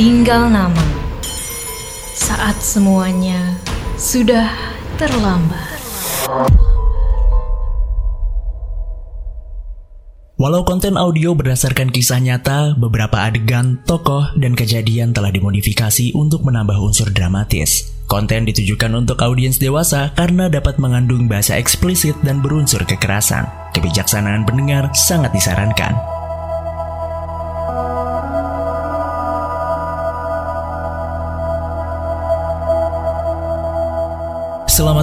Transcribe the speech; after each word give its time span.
Tinggal 0.00 0.48
nama. 0.48 0.80
Saat 2.16 2.56
semuanya 2.64 3.60
sudah 4.00 4.48
terlambat. 4.96 5.76
Walau 10.40 10.64
konten 10.64 10.96
audio 10.96 11.36
berdasarkan 11.36 11.92
kisah 11.92 12.16
nyata, 12.16 12.80
beberapa 12.80 13.28
adegan, 13.28 13.84
tokoh, 13.84 14.24
dan 14.40 14.56
kejadian 14.56 15.12
telah 15.12 15.28
dimodifikasi 15.28 16.16
untuk 16.16 16.48
menambah 16.48 16.80
unsur 16.80 17.12
dramatis. 17.12 17.92
Konten 18.08 18.48
ditujukan 18.48 18.96
untuk 18.96 19.20
audiens 19.20 19.60
dewasa 19.60 20.16
karena 20.16 20.48
dapat 20.48 20.80
mengandung 20.80 21.28
bahasa 21.28 21.60
eksplisit 21.60 22.16
dan 22.24 22.40
berunsur 22.40 22.88
kekerasan. 22.88 23.44
Kebijaksanaan 23.76 24.48
pendengar 24.48 24.96
sangat 24.96 25.36
disarankan. 25.36 26.19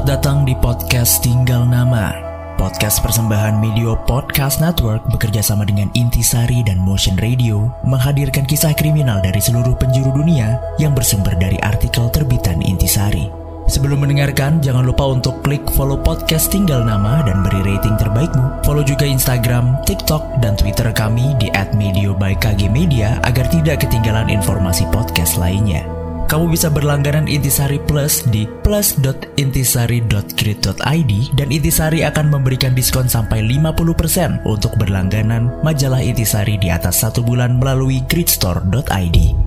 Datang 0.08 0.48
di 0.48 0.56
podcast 0.56 1.20
Tinggal 1.20 1.68
Nama. 1.68 2.16
Podcast 2.56 3.04
persembahan 3.04 3.60
Media 3.60 3.92
Podcast 4.08 4.64
Network 4.64 5.04
bekerja 5.12 5.44
sama 5.44 5.68
dengan 5.68 5.92
Intisari 6.00 6.64
dan 6.64 6.80
Motion 6.80 7.20
Radio 7.20 7.68
menghadirkan 7.84 8.48
kisah 8.48 8.72
kriminal 8.72 9.20
dari 9.20 9.44
seluruh 9.44 9.76
penjuru 9.76 10.16
dunia 10.16 10.64
yang 10.80 10.96
bersumber 10.96 11.36
dari 11.36 11.60
artikel 11.60 12.08
terbitan 12.08 12.64
Intisari. 12.64 13.28
Sebelum 13.68 14.00
mendengarkan, 14.00 14.64
jangan 14.64 14.88
lupa 14.88 15.12
untuk 15.12 15.44
klik 15.44 15.68
follow 15.76 16.00
podcast 16.00 16.56
Tinggal 16.56 16.88
Nama 16.88 17.28
dan 17.28 17.44
beri 17.44 17.76
rating 17.76 18.00
terbaikmu. 18.00 18.64
Follow 18.64 18.88
juga 18.88 19.04
Instagram, 19.04 19.76
TikTok, 19.84 20.40
dan 20.40 20.56
Twitter 20.56 20.88
kami 20.96 21.36
di 21.36 21.52
@medio 21.76 22.16
by 22.16 22.32
KG 22.40 22.72
Media 22.72 23.20
agar 23.28 23.52
tidak 23.52 23.84
ketinggalan 23.84 24.32
informasi 24.32 24.88
podcast 24.88 25.36
lainnya. 25.36 25.97
Kamu 26.28 26.52
bisa 26.52 26.68
berlangganan 26.68 27.32
Intisari 27.32 27.80
Plus 27.80 28.28
di 28.28 28.44
plus.intisari.grid.id 28.44 31.12
dan 31.40 31.48
Intisari 31.48 32.04
akan 32.04 32.28
memberikan 32.28 32.76
diskon 32.76 33.08
sampai 33.08 33.40
50% 33.48 34.44
untuk 34.44 34.76
berlangganan 34.76 35.48
majalah 35.64 36.04
Intisari 36.04 36.60
di 36.60 36.68
atas 36.68 37.00
satu 37.00 37.24
bulan 37.24 37.56
melalui 37.56 38.04
gridstore.id. 38.12 39.47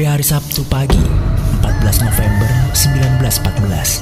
Pada 0.00 0.16
hari 0.16 0.24
Sabtu 0.24 0.64
pagi, 0.64 1.04
14 1.60 2.08
November 2.08 2.48
1914, 2.72 4.00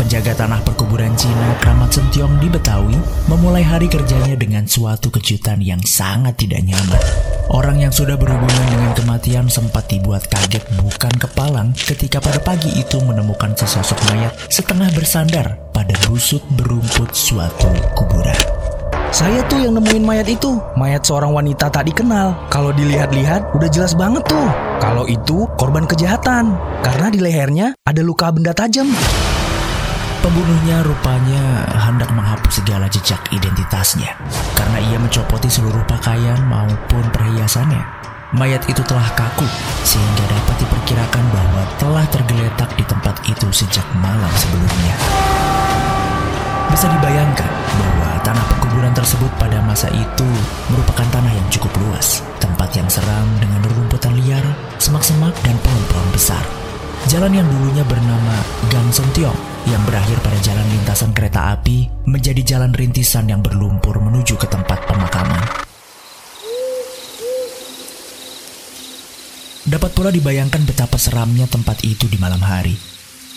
penjaga 0.00 0.32
tanah 0.32 0.64
perkuburan 0.64 1.12
Cina 1.12 1.52
Kramat 1.60 1.92
Sentiong 1.92 2.40
di 2.40 2.48
Betawi 2.48 2.96
memulai 3.28 3.60
hari 3.60 3.84
kerjanya 3.84 4.32
dengan 4.32 4.64
suatu 4.64 5.12
kejutan 5.12 5.60
yang 5.60 5.76
sangat 5.84 6.40
tidak 6.40 6.64
nyaman. 6.64 6.96
Orang 7.52 7.84
yang 7.84 7.92
sudah 7.92 8.16
berhubungan 8.16 8.64
dengan 8.64 8.96
kematian 8.96 9.52
sempat 9.52 9.84
dibuat 9.92 10.24
kaget 10.24 10.64
bukan 10.80 11.12
kepalang 11.20 11.76
ketika 11.76 12.16
pada 12.16 12.40
pagi 12.40 12.72
itu 12.72 12.96
menemukan 13.04 13.52
sesosok 13.52 14.00
mayat 14.08 14.32
setengah 14.48 14.88
bersandar 14.96 15.60
pada 15.76 15.92
busuk 16.08 16.40
berumput 16.56 17.12
suatu 17.12 17.68
kuburan. 17.92 18.65
Saya 19.14 19.42
tuh 19.46 19.62
yang 19.62 19.78
nemuin 19.78 20.02
mayat 20.02 20.26
itu. 20.26 20.58
Mayat 20.74 21.06
seorang 21.06 21.30
wanita 21.30 21.70
tak 21.70 21.86
dikenal. 21.86 22.50
Kalau 22.50 22.74
dilihat-lihat 22.74 23.54
udah 23.54 23.68
jelas 23.70 23.94
banget 23.94 24.26
tuh. 24.26 24.48
Kalau 24.82 25.06
itu 25.06 25.46
korban 25.54 25.86
kejahatan. 25.86 26.58
Karena 26.82 27.06
di 27.10 27.22
lehernya 27.22 27.78
ada 27.86 28.02
luka 28.02 28.28
benda 28.34 28.50
tajam. 28.50 28.90
Pembunuhnya 30.26 30.82
rupanya 30.82 31.70
hendak 31.86 32.10
menghapus 32.10 32.58
segala 32.58 32.90
jejak 32.90 33.22
identitasnya 33.30 34.10
karena 34.58 34.82
ia 34.90 34.98
mencopoti 34.98 35.46
seluruh 35.46 35.86
pakaian 35.86 36.42
maupun 36.50 37.06
perhiasannya. 37.14 37.78
Mayat 38.34 38.66
itu 38.66 38.82
telah 38.82 39.06
kaku 39.14 39.46
sehingga 39.86 40.26
dapat 40.26 40.66
diperkirakan 40.66 41.24
bahwa 41.30 41.62
telah 41.78 42.02
tergeletak 42.10 42.74
di 42.74 42.82
tempat 42.90 43.14
itu 43.30 43.46
sejak 43.54 43.86
malam 44.02 44.32
sebelumnya. 44.34 44.98
Bisa 46.74 46.90
dibayangkan 46.90 47.52
bahwa 47.78 48.05
tanah 48.26 48.42
perkuburan 48.50 48.90
tersebut 48.90 49.30
pada 49.38 49.62
masa 49.62 49.86
itu 49.94 50.26
merupakan 50.74 51.06
tanah 51.14 51.30
yang 51.30 51.46
cukup 51.46 51.70
luas, 51.78 52.26
tempat 52.42 52.74
yang 52.74 52.90
seram 52.90 53.30
dengan 53.38 53.62
rerumputan 53.62 54.18
liar, 54.18 54.42
semak-semak, 54.82 55.30
dan 55.46 55.54
pohon-pohon 55.62 56.10
besar. 56.10 56.42
Jalan 57.06 57.38
yang 57.38 57.46
dulunya 57.46 57.86
bernama 57.86 58.34
Gang 58.66 58.90
Sentiong 58.90 59.38
yang 59.70 59.78
berakhir 59.86 60.18
pada 60.26 60.34
jalan 60.42 60.66
lintasan 60.74 61.14
kereta 61.14 61.54
api 61.54 61.86
menjadi 62.10 62.42
jalan 62.42 62.74
rintisan 62.74 63.30
yang 63.30 63.46
berlumpur 63.46 64.02
menuju 64.02 64.34
ke 64.34 64.50
tempat 64.50 64.82
pemakaman. 64.90 65.46
Dapat 69.70 69.90
pula 69.94 70.10
dibayangkan 70.10 70.66
betapa 70.66 70.98
seramnya 70.98 71.46
tempat 71.46 71.78
itu 71.86 72.10
di 72.10 72.18
malam 72.18 72.42
hari. 72.42 72.74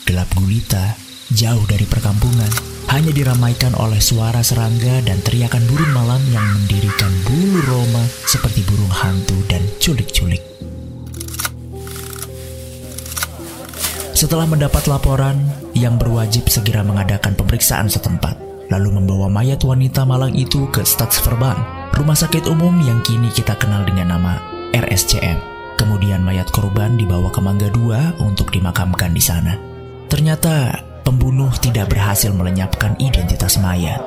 Gelap 0.09 0.33
gulita, 0.33 0.97
jauh 1.29 1.65
dari 1.69 1.85
perkampungan, 1.85 2.78
hanya 2.89 3.13
diramaikan 3.13 3.77
oleh 3.77 4.01
suara 4.01 4.41
serangga 4.41 5.05
dan 5.05 5.21
teriakan 5.21 5.61
burung 5.69 5.93
malam 5.93 6.21
yang 6.33 6.45
mendirikan 6.57 7.13
bulu 7.21 7.61
roma 7.69 8.01
seperti 8.25 8.65
burung 8.65 8.89
hantu 8.89 9.37
dan 9.45 9.61
culik-culik. 9.77 10.41
Setelah 14.17 14.49
mendapat 14.49 14.89
laporan, 14.89 15.37
yang 15.77 15.95
berwajib 15.95 16.49
segera 16.51 16.83
mengadakan 16.83 17.37
pemeriksaan 17.39 17.87
setempat, 17.87 18.35
lalu 18.67 18.99
membawa 18.99 19.31
mayat 19.31 19.63
wanita 19.63 20.03
malang 20.03 20.35
itu 20.35 20.67
ke 20.73 20.83
Stadsverband, 20.83 21.93
rumah 21.95 22.17
sakit 22.17 22.49
umum 22.49 22.83
yang 22.83 22.99
kini 23.05 23.31
kita 23.31 23.55
kenal 23.55 23.85
dengan 23.87 24.17
nama 24.17 24.43
RSCM. 24.75 25.39
Kemudian 25.79 26.19
mayat 26.19 26.51
korban 26.51 26.99
dibawa 26.99 27.31
ke 27.31 27.39
Mangga 27.39 27.71
II 27.71 27.95
untuk 28.19 28.51
dimakamkan 28.51 29.15
di 29.15 29.23
sana. 29.23 29.55
Ternyata 30.11 30.88
pembunuh 31.09 31.49
tidak 31.57 31.89
berhasil 31.89 32.29
melenyapkan 32.29 32.93
identitas 33.01 33.57
mayat. 33.57 33.97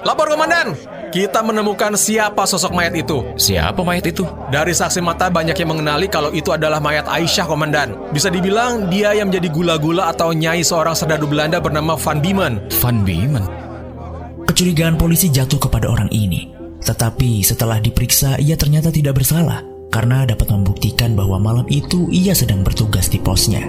Lapor 0.00 0.32
komandan, 0.32 0.72
kita 1.12 1.44
menemukan 1.44 1.92
siapa 1.92 2.48
sosok 2.48 2.72
mayat 2.72 2.96
itu. 2.96 3.20
Siapa 3.36 3.84
mayat 3.84 4.08
itu? 4.08 4.24
Dari 4.48 4.72
saksi 4.72 5.04
mata 5.04 5.28
banyak 5.28 5.52
yang 5.52 5.76
mengenali 5.76 6.08
kalau 6.08 6.32
itu 6.32 6.48
adalah 6.48 6.80
mayat 6.80 7.04
Aisyah 7.04 7.44
komandan. 7.44 7.92
Bisa 8.14 8.32
dibilang 8.32 8.88
dia 8.88 9.12
yang 9.12 9.28
menjadi 9.28 9.52
gula-gula 9.52 10.08
atau 10.08 10.32
nyai 10.32 10.64
seorang 10.64 10.96
serdadu 10.96 11.28
Belanda 11.28 11.60
bernama 11.60 11.98
Van 12.00 12.24
Biemen. 12.24 12.64
Van 12.80 13.04
Biemen. 13.04 13.44
Kecurigaan 14.48 14.96
polisi 14.96 15.28
jatuh 15.28 15.60
kepada 15.60 15.92
orang 15.92 16.08
ini. 16.08 16.48
Tetapi 16.80 17.44
setelah 17.44 17.82
diperiksa 17.82 18.40
ia 18.40 18.56
ternyata 18.56 18.88
tidak 18.88 19.20
bersalah 19.20 19.60
karena 19.90 20.24
dapat 20.24 20.48
membuktikan 20.48 21.12
bahwa 21.18 21.36
malam 21.42 21.66
itu 21.68 22.06
ia 22.08 22.32
sedang 22.32 22.62
bertugas 22.62 23.10
di 23.10 23.18
posnya. 23.18 23.66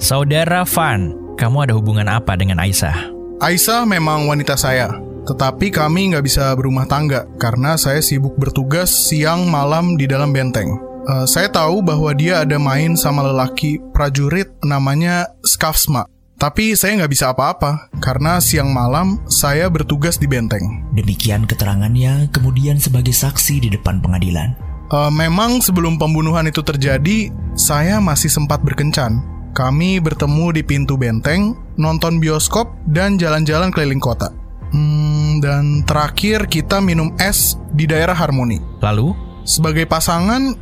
Saudara 0.00 0.64
Van, 0.64 1.19
kamu 1.40 1.64
ada 1.64 1.72
hubungan 1.72 2.04
apa 2.04 2.36
dengan 2.36 2.60
Aisyah? 2.60 3.08
Aisyah 3.40 3.88
memang 3.88 4.28
wanita 4.28 4.60
saya, 4.60 4.92
tetapi 5.24 5.72
kami 5.72 6.12
nggak 6.12 6.24
bisa 6.28 6.52
berumah 6.52 6.84
tangga 6.84 7.24
karena 7.40 7.80
saya 7.80 8.04
sibuk 8.04 8.36
bertugas 8.36 8.92
siang 8.92 9.48
malam 9.48 9.96
di 9.96 10.04
dalam 10.04 10.36
benteng. 10.36 10.76
Uh, 11.08 11.24
saya 11.24 11.48
tahu 11.48 11.80
bahwa 11.80 12.12
dia 12.12 12.44
ada 12.44 12.60
main 12.60 12.92
sama 12.92 13.24
lelaki 13.24 13.80
prajurit 13.96 14.52
namanya 14.60 15.32
Skafsma. 15.40 16.04
Tapi 16.36 16.76
saya 16.76 17.00
nggak 17.00 17.12
bisa 17.12 17.32
apa-apa 17.32 17.88
karena 18.00 18.40
siang 18.40 18.72
malam 18.72 19.20
saya 19.28 19.72
bertugas 19.72 20.20
di 20.20 20.28
benteng. 20.28 20.84
Demikian 20.92 21.48
keterangannya 21.48 22.28
kemudian 22.32 22.76
sebagai 22.76 23.16
saksi 23.16 23.64
di 23.64 23.68
depan 23.72 24.04
pengadilan. 24.04 24.52
Uh, 24.92 25.08
memang 25.08 25.64
sebelum 25.64 25.96
pembunuhan 25.96 26.44
itu 26.44 26.60
terjadi, 26.60 27.32
saya 27.56 27.96
masih 27.96 28.28
sempat 28.28 28.60
berkencan. 28.60 29.39
Kami 29.50 29.98
bertemu 29.98 30.54
di 30.54 30.62
pintu 30.62 30.94
benteng, 30.94 31.58
nonton 31.74 32.22
bioskop, 32.22 32.70
dan 32.86 33.18
jalan-jalan 33.18 33.74
keliling 33.74 33.98
kota. 33.98 34.30
Hmm, 34.70 35.42
dan 35.42 35.82
terakhir 35.82 36.46
kita 36.46 36.78
minum 36.78 37.10
es 37.18 37.58
di 37.74 37.90
daerah 37.90 38.14
Harmoni. 38.14 38.62
Lalu? 38.78 39.10
Sebagai 39.42 39.90
pasangan, 39.90 40.54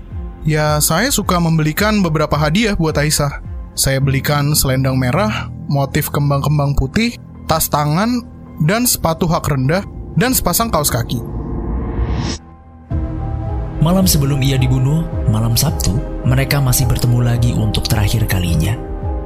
ya 0.49 0.81
saya 0.81 1.13
suka 1.13 1.37
membelikan 1.37 2.01
beberapa 2.01 2.41
hadiah 2.41 2.73
buat 2.73 2.97
Aisyah. 2.97 3.45
Saya 3.77 4.01
belikan 4.01 4.57
selendang 4.57 4.97
merah, 4.97 5.53
motif 5.69 6.09
kembang-kembang 6.09 6.73
putih, 6.73 7.21
tas 7.45 7.69
tangan, 7.69 8.25
dan 8.65 8.89
sepatu 8.89 9.29
hak 9.29 9.45
rendah, 9.45 9.85
dan 10.17 10.33
sepasang 10.33 10.73
kaos 10.73 10.89
kaki. 10.89 11.38
Malam 13.79 14.11
sebelum 14.11 14.43
ia 14.43 14.59
dibunuh, 14.59 15.07
malam 15.31 15.55
Sabtu, 15.55 15.95
mereka 16.27 16.59
masih 16.59 16.91
bertemu 16.91 17.23
lagi 17.23 17.55
untuk 17.55 17.87
terakhir 17.87 18.27
kalinya. 18.27 18.75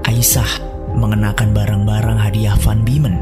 Aisyah 0.04 0.60
mengenakan 0.92 1.56
barang-barang 1.56 2.20
hadiah 2.20 2.52
Van 2.60 2.84
Biemen, 2.84 3.16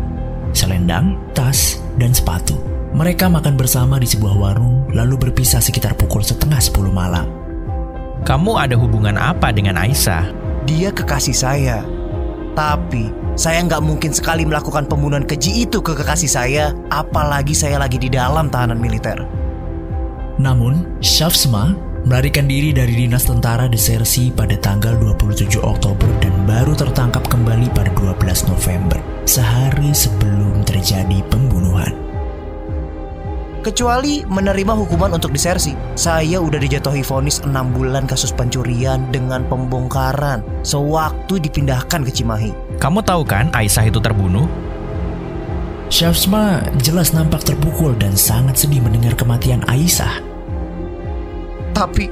selendang, 0.50 1.14
tas, 1.30 1.78
dan 2.02 2.10
sepatu. 2.10 2.58
Mereka 2.98 3.30
makan 3.30 3.54
bersama 3.54 4.02
di 4.02 4.10
sebuah 4.10 4.34
warung, 4.34 4.90
lalu 4.90 5.30
berpisah 5.30 5.62
sekitar 5.62 5.94
pukul 5.94 6.26
setengah 6.26 6.58
sepuluh 6.58 6.90
malam. 6.90 7.30
Kamu 8.26 8.58
ada 8.58 8.74
hubungan 8.74 9.14
apa 9.14 9.54
dengan 9.54 9.78
Aisyah? 9.78 10.34
Dia 10.66 10.90
kekasih 10.90 11.36
saya. 11.38 11.86
Tapi 12.58 13.06
saya 13.38 13.62
nggak 13.62 13.86
mungkin 13.86 14.10
sekali 14.10 14.42
melakukan 14.42 14.90
pembunuhan 14.90 15.22
keji 15.22 15.62
itu 15.62 15.78
ke 15.78 15.94
kekasih 15.94 16.26
saya, 16.26 16.74
apalagi 16.90 17.54
saya 17.54 17.78
lagi 17.78 18.02
di 18.02 18.10
dalam 18.10 18.50
tahanan 18.50 18.82
militer. 18.82 19.39
Namun, 20.40 20.96
Shafsma 21.04 21.76
melarikan 22.08 22.48
diri 22.48 22.72
dari 22.72 22.96
dinas 22.96 23.28
tentara 23.28 23.68
desersi 23.68 24.32
pada 24.32 24.56
tanggal 24.56 24.96
27 24.96 25.60
Oktober 25.60 26.08
dan 26.24 26.32
baru 26.48 26.72
tertangkap 26.72 27.28
kembali 27.28 27.68
pada 27.76 27.92
12 27.92 28.48
November, 28.48 28.96
sehari 29.28 29.92
sebelum 29.92 30.64
terjadi 30.64 31.20
pembunuhan. 31.28 31.92
Kecuali 33.60 34.24
menerima 34.24 34.72
hukuman 34.72 35.20
untuk 35.20 35.36
disersi. 35.36 35.76
Saya 35.92 36.40
udah 36.40 36.56
dijatuhi 36.56 37.04
vonis 37.04 37.44
6 37.44 37.52
bulan 37.76 38.08
kasus 38.08 38.32
pencurian 38.32 39.04
dengan 39.12 39.44
pembongkaran 39.44 40.40
sewaktu 40.64 41.36
dipindahkan 41.36 42.00
ke 42.00 42.08
Cimahi. 42.08 42.80
Kamu 42.80 43.04
tahu 43.04 43.28
kan 43.28 43.52
Aisyah 43.52 43.92
itu 43.92 44.00
terbunuh? 44.00 44.48
Shafsma 45.92 46.64
jelas 46.80 47.12
nampak 47.12 47.44
terpukul 47.44 47.92
dan 48.00 48.16
sangat 48.16 48.56
sedih 48.64 48.80
mendengar 48.80 49.12
kematian 49.12 49.60
Aisyah. 49.68 50.29
Tapi 51.74 52.10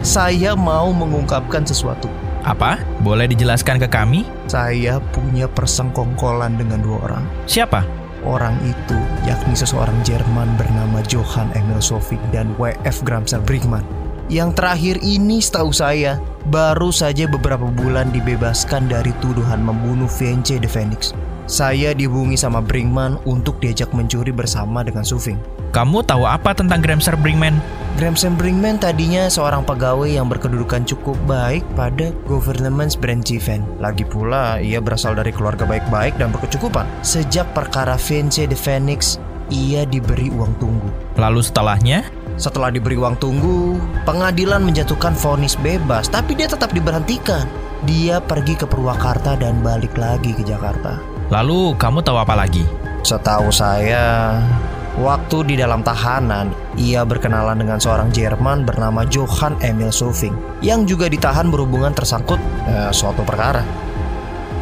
saya 0.00 0.56
mau 0.56 0.92
mengungkapkan 0.92 1.64
sesuatu. 1.64 2.08
Apa? 2.40 2.80
Boleh 3.04 3.28
dijelaskan 3.28 3.76
ke 3.76 3.88
kami? 3.88 4.24
Saya 4.48 4.96
punya 5.12 5.44
persengkongkolan 5.44 6.56
dengan 6.56 6.80
dua 6.80 6.98
orang. 7.04 7.24
Siapa? 7.44 7.84
Orang 8.24 8.56
itu 8.64 8.96
yakni 9.24 9.56
seseorang 9.56 9.96
Jerman 10.04 10.48
bernama 10.60 11.00
Johann 11.08 11.52
Emil 11.56 11.80
Sofik 11.80 12.20
dan 12.32 12.52
W.F. 12.60 13.04
Gramser 13.04 13.40
Brigman. 13.44 13.84
Yang 14.30 14.62
terakhir 14.62 14.96
ini 15.02 15.42
setahu 15.42 15.74
saya 15.74 16.22
baru 16.48 16.94
saja 16.94 17.26
beberapa 17.26 17.66
bulan 17.66 18.14
dibebaskan 18.14 18.86
dari 18.86 19.10
tuduhan 19.18 19.58
membunuh 19.58 20.06
VNC 20.06 20.62
de 20.62 20.70
Phoenix. 20.70 21.12
Saya 21.50 21.90
dihubungi 21.90 22.38
sama 22.38 22.62
Brinkman 22.62 23.18
untuk 23.26 23.58
diajak 23.58 23.90
mencuri 23.90 24.30
bersama 24.30 24.86
dengan 24.86 25.02
Sufing. 25.02 25.34
Kamu 25.74 26.06
tahu 26.06 26.22
apa 26.22 26.54
tentang 26.54 26.78
Gramser 26.78 27.18
Brinkman? 27.18 27.58
Gramsen 27.98 28.38
Brinkman 28.38 28.78
tadinya 28.78 29.26
seorang 29.26 29.66
pegawai 29.66 30.06
yang 30.06 30.30
berkedudukan 30.30 30.86
cukup 30.86 31.18
baik 31.26 31.66
pada 31.74 32.14
Government 32.30 32.94
Branchiven. 33.02 33.66
Lagi 33.82 34.06
pula, 34.06 34.62
ia 34.62 34.78
berasal 34.78 35.18
dari 35.18 35.34
keluarga 35.34 35.66
baik-baik 35.66 36.14
dan 36.14 36.30
berkecukupan. 36.30 36.86
Sejak 37.02 37.50
perkara 37.50 37.98
VNC 37.98 38.46
de 38.46 38.54
Phoenix, 38.54 39.18
ia 39.50 39.82
diberi 39.82 40.30
uang 40.30 40.54
tunggu. 40.62 40.88
Lalu 41.18 41.42
setelahnya? 41.42 42.06
Setelah 42.38 42.70
diberi 42.70 42.94
uang 42.96 43.18
tunggu, 43.18 43.76
pengadilan 44.06 44.62
menjatuhkan 44.62 45.12
vonis 45.18 45.58
bebas, 45.58 46.06
tapi 46.06 46.38
dia 46.38 46.46
tetap 46.46 46.70
diberhentikan. 46.70 47.44
Dia 47.84 48.22
pergi 48.22 48.54
ke 48.54 48.64
Purwakarta 48.70 49.34
dan 49.36 49.60
balik 49.60 49.98
lagi 49.98 50.32
ke 50.32 50.46
Jakarta. 50.46 50.96
Lalu 51.28 51.76
kamu 51.76 52.00
tahu 52.00 52.16
apa 52.16 52.32
lagi? 52.38 52.64
Setahu 53.04 53.48
saya, 53.52 54.36
waktu 55.00 55.48
di 55.48 55.54
dalam 55.56 55.80
tahanan, 55.80 56.52
ia 56.76 57.02
berkenalan 57.02 57.56
dengan 57.56 57.80
seorang 57.80 58.12
Jerman 58.12 58.68
bernama 58.68 59.08
Johann 59.08 59.56
Emil 59.64 59.88
Sofing 59.88 60.36
yang 60.60 60.84
juga 60.84 61.08
ditahan 61.08 61.48
berhubungan 61.48 61.96
tersangkut 61.96 62.38
eh, 62.68 62.92
suatu 62.92 63.24
perkara. 63.24 63.64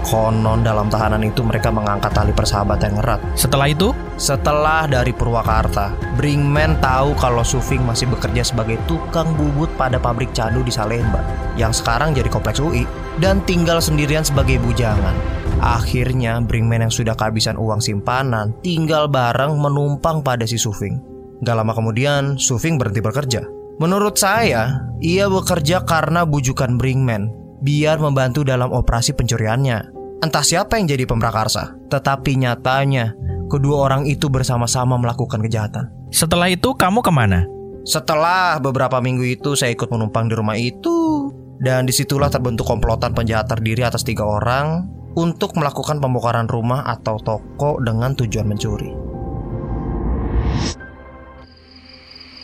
Konon 0.07 0.65
dalam 0.65 0.89
tahanan 0.89 1.21
itu 1.27 1.43
mereka 1.45 1.69
mengangkat 1.69 2.15
tali 2.15 2.31
persahabatan 2.33 2.97
yang 2.97 2.99
erat. 3.03 3.21
Setelah 3.35 3.67
itu? 3.69 3.93
Setelah 4.17 4.87
dari 4.89 5.13
Purwakarta, 5.13 5.93
Brinkman 6.17 6.79
tahu 6.81 7.13
kalau 7.19 7.45
Sufing 7.45 7.85
masih 7.85 8.09
bekerja 8.09 8.47
sebagai 8.47 8.81
tukang 8.89 9.35
bubut 9.37 9.69
pada 9.77 10.01
pabrik 10.01 10.33
candu 10.33 10.65
di 10.65 10.73
Salemba, 10.73 11.21
yang 11.61 11.75
sekarang 11.75 12.17
jadi 12.17 12.31
kompleks 12.31 12.63
UI, 12.63 12.89
dan 13.21 13.43
tinggal 13.45 13.83
sendirian 13.83 14.25
sebagai 14.25 14.63
bujangan. 14.63 15.38
Akhirnya, 15.59 16.39
Brinkman 16.39 16.87
yang 16.87 16.95
sudah 16.95 17.19
kehabisan 17.19 17.59
uang 17.59 17.83
simpanan 17.83 18.55
tinggal 18.63 19.11
bareng 19.11 19.59
menumpang 19.59 20.23
pada 20.23 20.47
si 20.47 20.55
Sufing. 20.55 21.03
Gak 21.43 21.59
lama 21.59 21.75
kemudian, 21.75 22.39
Sufing 22.39 22.79
berhenti 22.79 23.03
bekerja. 23.03 23.43
Menurut 23.79 24.19
saya, 24.19 24.87
ia 24.99 25.31
bekerja 25.31 25.83
karena 25.87 26.27
bujukan 26.27 26.79
Brinkman, 26.79 27.31
biar 27.63 27.99
membantu 27.99 28.43
dalam 28.47 28.71
operasi 28.71 29.15
pencuriannya. 29.15 29.95
Entah 30.19 30.43
siapa 30.43 30.79
yang 30.79 30.91
jadi 30.91 31.07
pemrakarsa, 31.07 31.79
tetapi 31.87 32.43
nyatanya 32.43 33.15
kedua 33.47 33.87
orang 33.87 34.03
itu 34.07 34.27
bersama-sama 34.27 34.99
melakukan 34.99 35.39
kejahatan. 35.43 35.91
Setelah 36.11 36.51
itu 36.51 36.75
kamu 36.75 37.03
ke 37.07 37.13
mana? 37.15 37.47
Setelah 37.87 38.59
beberapa 38.59 38.99
minggu 38.99 39.25
itu 39.25 39.55
saya 39.55 39.73
ikut 39.73 39.89
menumpang 39.89 40.27
di 40.27 40.35
rumah 40.35 40.59
itu 40.59 41.31
dan 41.63 41.87
di 41.87 41.95
situlah 41.95 42.29
terbentuk 42.29 42.67
komplotan 42.67 43.15
penjahat 43.15 43.49
terdiri 43.49 43.87
atas 43.87 44.05
tiga 44.05 44.27
orang 44.27 44.91
untuk 45.19 45.59
melakukan 45.59 45.99
pembongkaran 45.99 46.47
rumah 46.47 46.87
atau 46.87 47.19
toko 47.19 47.83
dengan 47.83 48.15
tujuan 48.15 48.47
mencuri. 48.47 48.95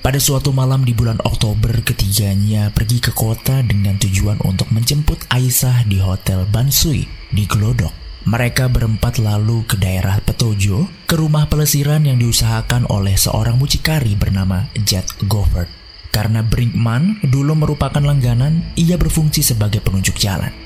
Pada 0.04 0.20
suatu 0.20 0.52
malam 0.52 0.84
di 0.84 0.92
bulan 0.92 1.16
Oktober, 1.24 1.80
ketiganya 1.80 2.68
pergi 2.74 3.00
ke 3.00 3.14
kota 3.16 3.64
dengan 3.64 3.96
tujuan 3.96 4.36
untuk 4.44 4.68
menjemput 4.68 5.16
Aisyah 5.32 5.88
di 5.88 5.96
Hotel 5.96 6.44
Bansui 6.50 7.08
di 7.32 7.48
Glodok. 7.48 8.04
Mereka 8.28 8.68
berempat 8.68 9.16
lalu 9.16 9.64
ke 9.64 9.80
daerah 9.80 10.20
Petojo, 10.20 10.84
ke 11.08 11.16
rumah 11.16 11.48
pelesiran 11.48 12.04
yang 12.04 12.20
diusahakan 12.20 12.84
oleh 12.92 13.16
seorang 13.16 13.56
mucikari 13.56 14.12
bernama 14.12 14.68
Jet 14.84 15.08
Goffert. 15.24 15.68
Karena 16.12 16.44
Brinkman 16.44 17.24
dulu 17.24 17.56
merupakan 17.56 18.00
langganan, 18.00 18.76
ia 18.76 19.00
berfungsi 19.00 19.40
sebagai 19.40 19.80
penunjuk 19.80 20.20
jalan. 20.20 20.63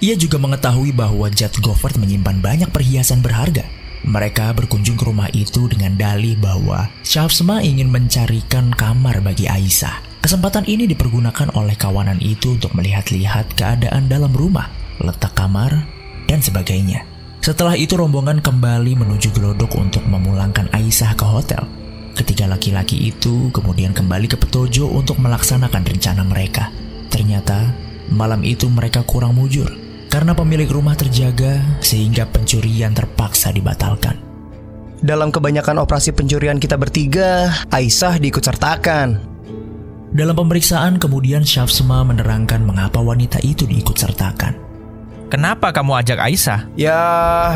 Ia 0.00 0.16
juga 0.16 0.40
mengetahui 0.40 0.96
bahwa 0.96 1.28
Jet 1.28 1.60
Goffert 1.60 2.00
menyimpan 2.00 2.40
banyak 2.40 2.72
perhiasan 2.72 3.20
berharga. 3.20 3.68
Mereka 4.00 4.56
berkunjung 4.56 4.96
ke 4.96 5.04
rumah 5.04 5.28
itu 5.36 5.68
dengan 5.68 5.92
dalih 5.92 6.40
bahwa 6.40 6.88
Shafsma 7.04 7.60
ingin 7.60 7.92
mencarikan 7.92 8.72
kamar 8.72 9.20
bagi 9.20 9.44
Aisyah. 9.44 10.24
Kesempatan 10.24 10.64
ini 10.64 10.88
dipergunakan 10.88 11.52
oleh 11.52 11.76
kawanan 11.76 12.16
itu 12.24 12.56
untuk 12.56 12.72
melihat-lihat 12.72 13.52
keadaan 13.60 14.08
dalam 14.08 14.32
rumah, 14.32 14.72
letak 15.04 15.36
kamar, 15.36 15.84
dan 16.24 16.40
sebagainya. 16.40 17.04
Setelah 17.44 17.76
itu 17.76 17.92
rombongan 17.92 18.40
kembali 18.40 18.96
menuju 18.96 19.36
gelodok 19.36 19.76
untuk 19.76 20.00
memulangkan 20.08 20.72
Aisyah 20.72 21.12
ke 21.12 21.28
hotel. 21.28 21.68
Ketiga 22.16 22.48
laki-laki 22.48 23.12
itu 23.12 23.52
kemudian 23.52 23.92
kembali 23.92 24.32
ke 24.32 24.40
Petojo 24.40 24.88
untuk 24.88 25.20
melaksanakan 25.20 25.84
rencana 25.84 26.24
mereka. 26.24 26.72
Ternyata 27.12 27.76
malam 28.08 28.40
itu 28.48 28.64
mereka 28.72 29.04
kurang 29.04 29.36
mujur 29.36 29.89
karena 30.10 30.34
pemilik 30.34 30.66
rumah 30.66 30.98
terjaga 30.98 31.62
sehingga 31.78 32.26
pencurian 32.26 32.90
terpaksa 32.90 33.54
dibatalkan. 33.54 34.18
Dalam 35.00 35.32
kebanyakan 35.32 35.80
operasi 35.80 36.12
pencurian 36.12 36.60
kita 36.60 36.76
bertiga, 36.76 37.48
Aisyah 37.72 38.20
diikut 38.20 38.44
sertakan. 38.44 39.16
Dalam 40.10 40.34
pemeriksaan 40.34 40.98
kemudian 40.98 41.46
Shafsma 41.46 42.02
menerangkan 42.04 42.60
mengapa 42.60 42.98
wanita 43.00 43.40
itu 43.40 43.64
diikut 43.64 43.96
sertakan. 43.96 44.58
Kenapa 45.30 45.70
kamu 45.70 46.02
ajak 46.02 46.18
Aisyah? 46.18 46.60
Ya, 46.74 47.00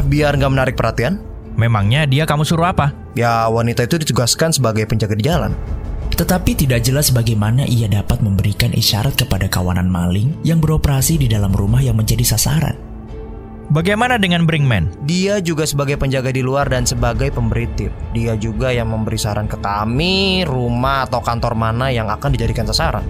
biar 0.06 0.38
nggak 0.38 0.52
menarik 0.54 0.74
perhatian. 0.78 1.18
Memangnya 1.58 2.06
dia 2.06 2.22
kamu 2.24 2.46
suruh 2.46 2.70
apa? 2.70 2.94
Ya, 3.18 3.50
wanita 3.50 3.82
itu 3.82 3.98
ditugaskan 3.98 4.54
sebagai 4.54 4.86
penjaga 4.86 5.18
di 5.18 5.26
jalan. 5.26 5.52
Tetapi 6.14 6.54
tidak 6.54 6.86
jelas 6.86 7.10
bagaimana 7.10 7.66
ia 7.66 7.90
dapat 7.90 8.22
memberikan 8.22 8.70
isyarat 8.70 9.18
kepada 9.18 9.50
kawanan 9.50 9.90
maling 9.90 10.38
yang 10.46 10.62
beroperasi 10.62 11.18
di 11.18 11.26
dalam 11.26 11.50
rumah 11.50 11.82
yang 11.82 11.98
menjadi 11.98 12.22
sasaran. 12.22 12.78
Bagaimana 13.64 14.20
dengan 14.20 14.44
Brinkman? 14.44 14.92
Dia 15.08 15.40
juga 15.40 15.64
sebagai 15.64 15.96
penjaga 15.96 16.28
di 16.30 16.44
luar 16.44 16.68
dan 16.68 16.84
sebagai 16.84 17.32
pemberi 17.32 17.64
tip. 17.74 17.90
Dia 18.12 18.36
juga 18.36 18.70
yang 18.70 18.92
memberi 18.92 19.16
saran 19.16 19.48
ke 19.48 19.56
kami, 19.56 20.44
rumah 20.44 21.08
atau 21.08 21.24
kantor 21.24 21.56
mana 21.56 21.88
yang 21.88 22.06
akan 22.12 22.30
dijadikan 22.36 22.68
sasaran. 22.68 23.02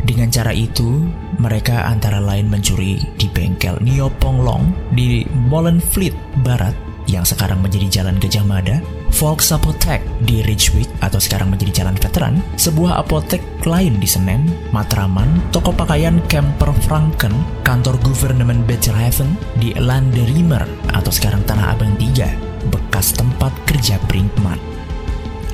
Dengan 0.00 0.32
cara 0.32 0.56
itu, 0.56 1.04
mereka 1.36 1.84
antara 1.84 2.24
lain 2.24 2.48
mencuri 2.48 3.04
di 3.20 3.28
bengkel 3.28 3.76
Niopong 3.84 4.40
Long 4.40 4.64
di 4.96 5.28
Molenfleet 5.28 6.16
Barat 6.40 6.72
yang 7.04 7.28
sekarang 7.28 7.60
menjadi 7.60 8.00
Jalan 8.00 8.16
Gajah 8.16 8.44
Mada, 8.48 8.80
Volks 9.10 9.50
Apotek 9.50 10.00
di 10.22 10.40
Ridgewick 10.40 10.88
atau 11.02 11.18
sekarang 11.18 11.50
menjadi 11.50 11.82
Jalan 11.82 11.98
Veteran, 11.98 12.34
sebuah 12.54 13.02
apotek 13.02 13.42
lain 13.66 13.98
di 13.98 14.06
Senen, 14.06 14.46
Matraman, 14.70 15.50
toko 15.50 15.74
pakaian 15.74 16.22
Kemper 16.30 16.70
Franken, 16.86 17.34
kantor 17.66 17.98
Government 18.00 18.64
Betelhaven 18.64 19.34
di 19.58 19.74
Landerimer 19.76 20.64
atau 20.94 21.10
sekarang 21.10 21.42
Tanah 21.44 21.74
Abang 21.74 21.92
3, 21.98 22.70
bekas 22.70 23.12
tempat 23.12 23.52
kerja 23.66 23.98
Brinkman. 24.06 24.56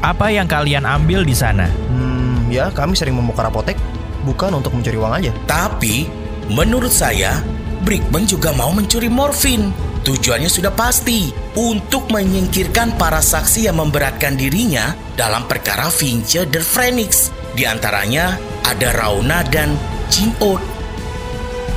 Apa 0.04 0.30
yang 0.30 0.46
kalian 0.46 0.84
ambil 0.84 1.24
di 1.24 1.34
sana? 1.34 1.66
Hmm, 1.66 2.46
ya 2.52 2.70
kami 2.70 2.94
sering 2.94 3.16
membongkar 3.16 3.48
apotek, 3.48 3.80
bukan 4.22 4.54
untuk 4.54 4.76
mencuri 4.76 5.00
uang 5.00 5.16
aja. 5.16 5.32
Tapi, 5.48 6.06
menurut 6.52 6.92
saya, 6.92 7.40
Brickman 7.82 8.28
juga 8.28 8.54
mau 8.54 8.70
mencuri 8.70 9.10
morfin. 9.10 9.72
Tujuannya 10.06 10.46
sudah 10.46 10.70
pasti 10.70 11.34
untuk 11.58 12.14
menyingkirkan 12.14 12.94
para 12.94 13.18
saksi 13.18 13.66
yang 13.66 13.82
memberatkan 13.82 14.38
dirinya 14.38 14.94
dalam 15.18 15.50
perkara 15.50 15.90
Fincher 15.90 16.46
the 16.46 16.62
Phoenix. 16.62 17.34
Di 17.58 17.66
antaranya 17.66 18.38
ada 18.62 18.94
Rauna 18.94 19.42
dan 19.50 19.74
Jim 20.06 20.30
Oat. 20.38 20.62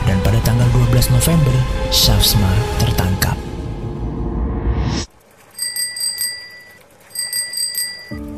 Dan 0.06 0.22
pada 0.22 0.38
tanggal 0.46 0.70
12 0.94 1.10
November, 1.10 1.56
Shafsma 1.90 2.54
tertangkap. 2.78 3.34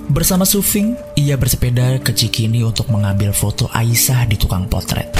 Bersama 0.07 0.47
Sufing, 0.47 0.95
ia 1.19 1.35
bersepeda 1.35 1.99
ke 1.99 2.15
Cikini 2.15 2.63
untuk 2.63 2.87
mengambil 2.87 3.35
foto 3.35 3.67
Aisyah 3.67 4.23
di 4.23 4.39
tukang 4.39 4.71
potret. 4.71 5.11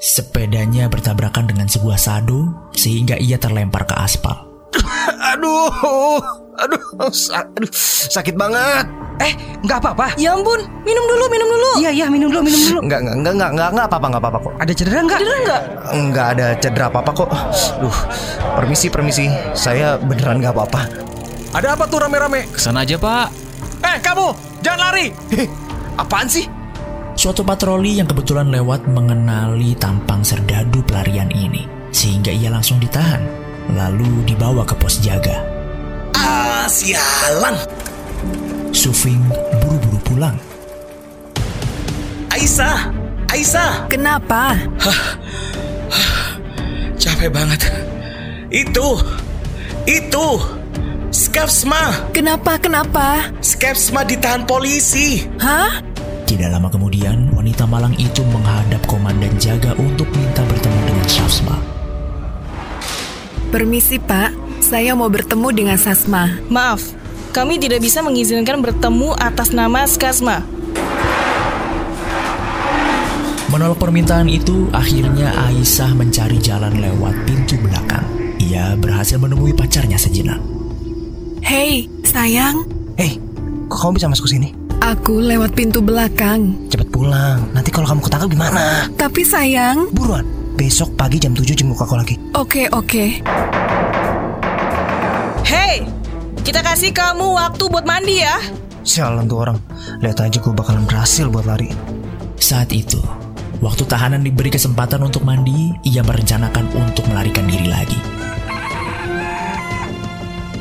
Sepedanya 0.00 0.88
bertabrakan 0.88 1.44
dengan 1.44 1.68
sebuah 1.68 2.00
sado 2.00 2.72
sehingga 2.72 3.20
ia 3.20 3.36
terlempar 3.36 3.84
ke 3.84 3.92
aspal. 3.92 4.48
Aduh, 5.36 5.68
aduh, 6.56 6.82
aduh, 7.36 7.70
sakit 8.08 8.34
banget. 8.34 8.88
Eh, 9.20 9.32
nggak 9.60 9.78
apa-apa. 9.78 10.16
Ya 10.16 10.32
ampun, 10.32 10.58
minum 10.82 11.04
dulu, 11.04 11.24
minum 11.28 11.48
dulu. 11.52 11.70
Iya, 11.84 11.90
iya, 11.92 12.06
minum 12.08 12.32
dulu, 12.32 12.48
minum 12.48 12.60
dulu. 12.66 12.78
Enggak, 12.88 13.00
enggak, 13.04 13.14
enggak, 13.14 13.32
enggak, 13.36 13.50
enggak, 13.52 13.68
enggak 13.70 13.86
apa-apa, 13.86 14.06
enggak 14.08 14.22
apa-apa 14.24 14.38
kok. 14.40 14.52
Ada 14.56 14.72
cedera 14.72 14.98
nggak? 15.04 15.18
Cedera 15.20 15.38
nggak? 15.44 15.62
Enggak 15.92 16.26
ada 16.34 16.46
cedera 16.56 16.84
apa-apa 16.88 17.10
kok. 17.12 17.30
Duh, 17.78 17.98
permisi, 18.56 18.86
permisi. 18.88 19.24
Saya 19.52 20.00
beneran 20.00 20.40
enggak 20.40 20.54
apa-apa. 20.56 20.80
Ada 21.52 21.68
apa 21.76 21.84
tuh 21.86 21.98
rame-rame? 22.00 22.48
Ke 22.48 22.58
sana 22.58 22.82
aja 22.82 22.96
pak. 22.96 23.28
Eh 23.84 23.96
kamu, 24.00 24.26
jangan 24.64 24.80
lari! 24.90 25.06
Apaan 26.00 26.26
sih? 26.26 26.59
Suatu 27.20 27.44
patroli 27.44 28.00
yang 28.00 28.08
kebetulan 28.08 28.48
lewat 28.48 28.88
mengenali 28.88 29.76
tampang 29.76 30.24
serdadu 30.24 30.80
pelarian 30.88 31.28
ini, 31.28 31.68
sehingga 31.92 32.32
ia 32.32 32.48
langsung 32.48 32.80
ditahan, 32.80 33.20
lalu 33.76 34.24
dibawa 34.24 34.64
ke 34.64 34.72
pos 34.80 35.04
jaga. 35.04 35.36
Ah, 36.16 36.64
sialan. 36.64 37.60
Sufing 38.72 39.20
buru-buru 39.60 40.00
pulang. 40.00 40.36
Aisyah, 42.32 42.88
Aisyah, 43.28 43.84
Kenapa? 43.92 44.56
capek 46.96 47.28
banget. 47.28 47.68
Itu, 48.48 48.96
itu, 49.84 50.26
Skepsma, 51.12 52.16
Kenapa? 52.16 52.56
Kenapa? 52.56 53.28
Skepsma 53.44 54.08
ditahan 54.08 54.48
polisi. 54.48 55.28
Hah? 55.36 55.89
Tidak 56.30 56.46
lama 56.46 56.70
kemudian, 56.70 57.26
wanita 57.34 57.66
malang 57.66 57.90
itu 57.98 58.22
menghadap 58.30 58.78
komandan 58.86 59.34
jaga 59.34 59.74
untuk 59.74 60.06
minta 60.14 60.46
bertemu 60.46 60.78
dengan 60.86 61.08
Shafsma. 61.10 61.58
Permisi 63.50 63.98
Pak, 63.98 64.62
saya 64.62 64.94
mau 64.94 65.10
bertemu 65.10 65.50
dengan 65.50 65.74
Sasma. 65.74 66.38
Maaf, 66.46 66.94
kami 67.34 67.58
tidak 67.58 67.82
bisa 67.82 67.98
mengizinkan 67.98 68.62
bertemu 68.62 69.10
atas 69.18 69.50
nama 69.50 69.82
Skasma. 69.90 70.46
Menolak 73.50 73.82
permintaan 73.82 74.30
itu, 74.30 74.70
akhirnya 74.70 75.34
Aisyah 75.34 75.98
mencari 75.98 76.38
jalan 76.38 76.78
lewat 76.78 77.26
pintu 77.26 77.58
belakang. 77.58 78.06
Ia 78.38 78.78
berhasil 78.78 79.18
menemui 79.18 79.50
pacarnya 79.50 79.98
sejenak. 79.98 80.38
Hei, 81.42 81.90
sayang, 82.06 82.62
Hei, 82.94 83.18
kok 83.66 83.82
kamu 83.82 83.98
bisa 83.98 84.06
masuk 84.06 84.30
ke 84.30 84.38
sini? 84.38 84.59
Aku 84.80 85.20
lewat 85.20 85.52
pintu 85.54 85.84
belakang. 85.84 86.56
Cepet 86.72 86.88
pulang. 86.90 87.44
Nanti 87.52 87.68
kalau 87.70 87.86
kamu 87.86 88.00
ketangkap 88.08 88.28
gimana? 88.32 88.88
Tapi 88.96 89.22
sayang, 89.22 89.92
Buruan. 89.92 90.24
Besok 90.56 90.92
pagi 90.98 91.16
jam 91.16 91.32
7 91.32 91.56
jenguk 91.56 91.80
aku 91.80 91.96
lagi. 91.96 92.20
oke 92.36 92.68
oke. 92.74 93.04
Hei, 95.46 95.76
kita 96.44 96.60
kasih 96.60 96.92
kamu 96.92 97.32
waktu 97.32 97.64
buat 97.70 97.86
mandi 97.88 98.20
ya. 98.20 98.36
Sialan 98.84 99.24
tuh 99.24 99.40
orang. 99.40 99.58
Lihat 100.04 100.20
aja 100.20 100.36
gue 100.40 100.52
bakalan 100.52 100.84
berhasil 100.84 101.28
buat 101.32 101.48
lari. 101.48 101.72
Saat 102.36 102.72
itu, 102.76 103.00
waktu 103.64 103.84
tahanan 103.88 104.20
diberi 104.20 104.52
kesempatan 104.52 105.00
untuk 105.00 105.24
mandi, 105.24 105.72
ia 105.84 106.04
merencanakan 106.04 106.64
untuk 106.76 107.08
melarikan 107.08 107.44
diri 107.48 107.68
lagi. 107.68 107.96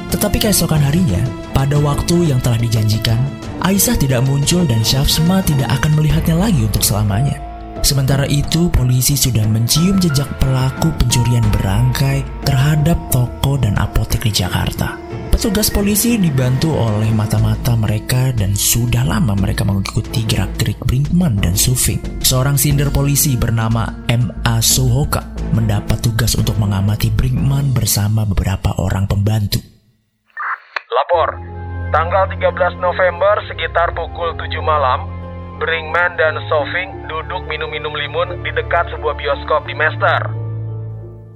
Tetapi 0.09 0.37
keesokan 0.41 0.83
harinya, 0.83 1.21
pada 1.55 1.79
waktu 1.79 2.31
yang 2.31 2.39
telah 2.43 2.59
dijanjikan, 2.59 3.19
Aisyah 3.59 3.99
tidak 3.99 4.23
muncul 4.23 4.63
dan 4.63 4.81
Shafsma 4.81 5.43
tidak 5.43 5.67
akan 5.79 5.99
melihatnya 5.99 6.35
lagi 6.35 6.63
untuk 6.63 6.83
selamanya. 6.83 7.49
Sementara 7.79 8.27
itu, 8.27 8.67
polisi 8.71 9.15
sudah 9.15 9.47
mencium 9.47 9.99
jejak 10.03 10.27
pelaku 10.39 10.91
pencurian 10.99 11.43
berangkai 11.59 12.23
terhadap 12.43 12.99
toko 13.07 13.55
dan 13.55 13.79
apotek 13.79 14.27
di 14.27 14.31
Jakarta. 14.35 14.99
Petugas 15.31 15.71
polisi 15.71 16.19
dibantu 16.19 16.75
oleh 16.75 17.07
mata-mata 17.15 17.71
mereka 17.79 18.35
dan 18.35 18.51
sudah 18.59 19.07
lama 19.07 19.31
mereka 19.39 19.63
mengikuti 19.63 20.27
gerak-gerik 20.27 20.83
Brinkman 20.83 21.39
dan 21.39 21.55
Sufing. 21.55 22.03
Seorang 22.19 22.59
sinder 22.59 22.91
polisi 22.91 23.39
bernama 23.39 23.87
M.A. 24.11 24.59
Sohoka 24.59 25.23
mendapat 25.55 26.03
tugas 26.03 26.35
untuk 26.35 26.59
mengamati 26.59 27.07
Brinkman 27.07 27.71
bersama 27.71 28.27
beberapa 28.27 28.75
orang 28.83 29.07
pembantu. 29.07 29.63
Lapor, 30.91 31.58
tanggal 31.89 32.29
13 32.29 32.77
November 32.77 33.41
sekitar 33.49 33.93
pukul 33.97 34.37
7 34.37 34.61
malam, 34.61 35.09
Brinkman 35.57 36.15
dan 36.15 36.37
Sofing 36.47 37.09
duduk 37.09 37.43
minum-minum 37.49 37.91
limun 37.91 38.45
di 38.45 38.53
dekat 38.53 38.93
sebuah 38.93 39.17
bioskop 39.17 39.65
di 39.65 39.73
Mester. 39.73 40.21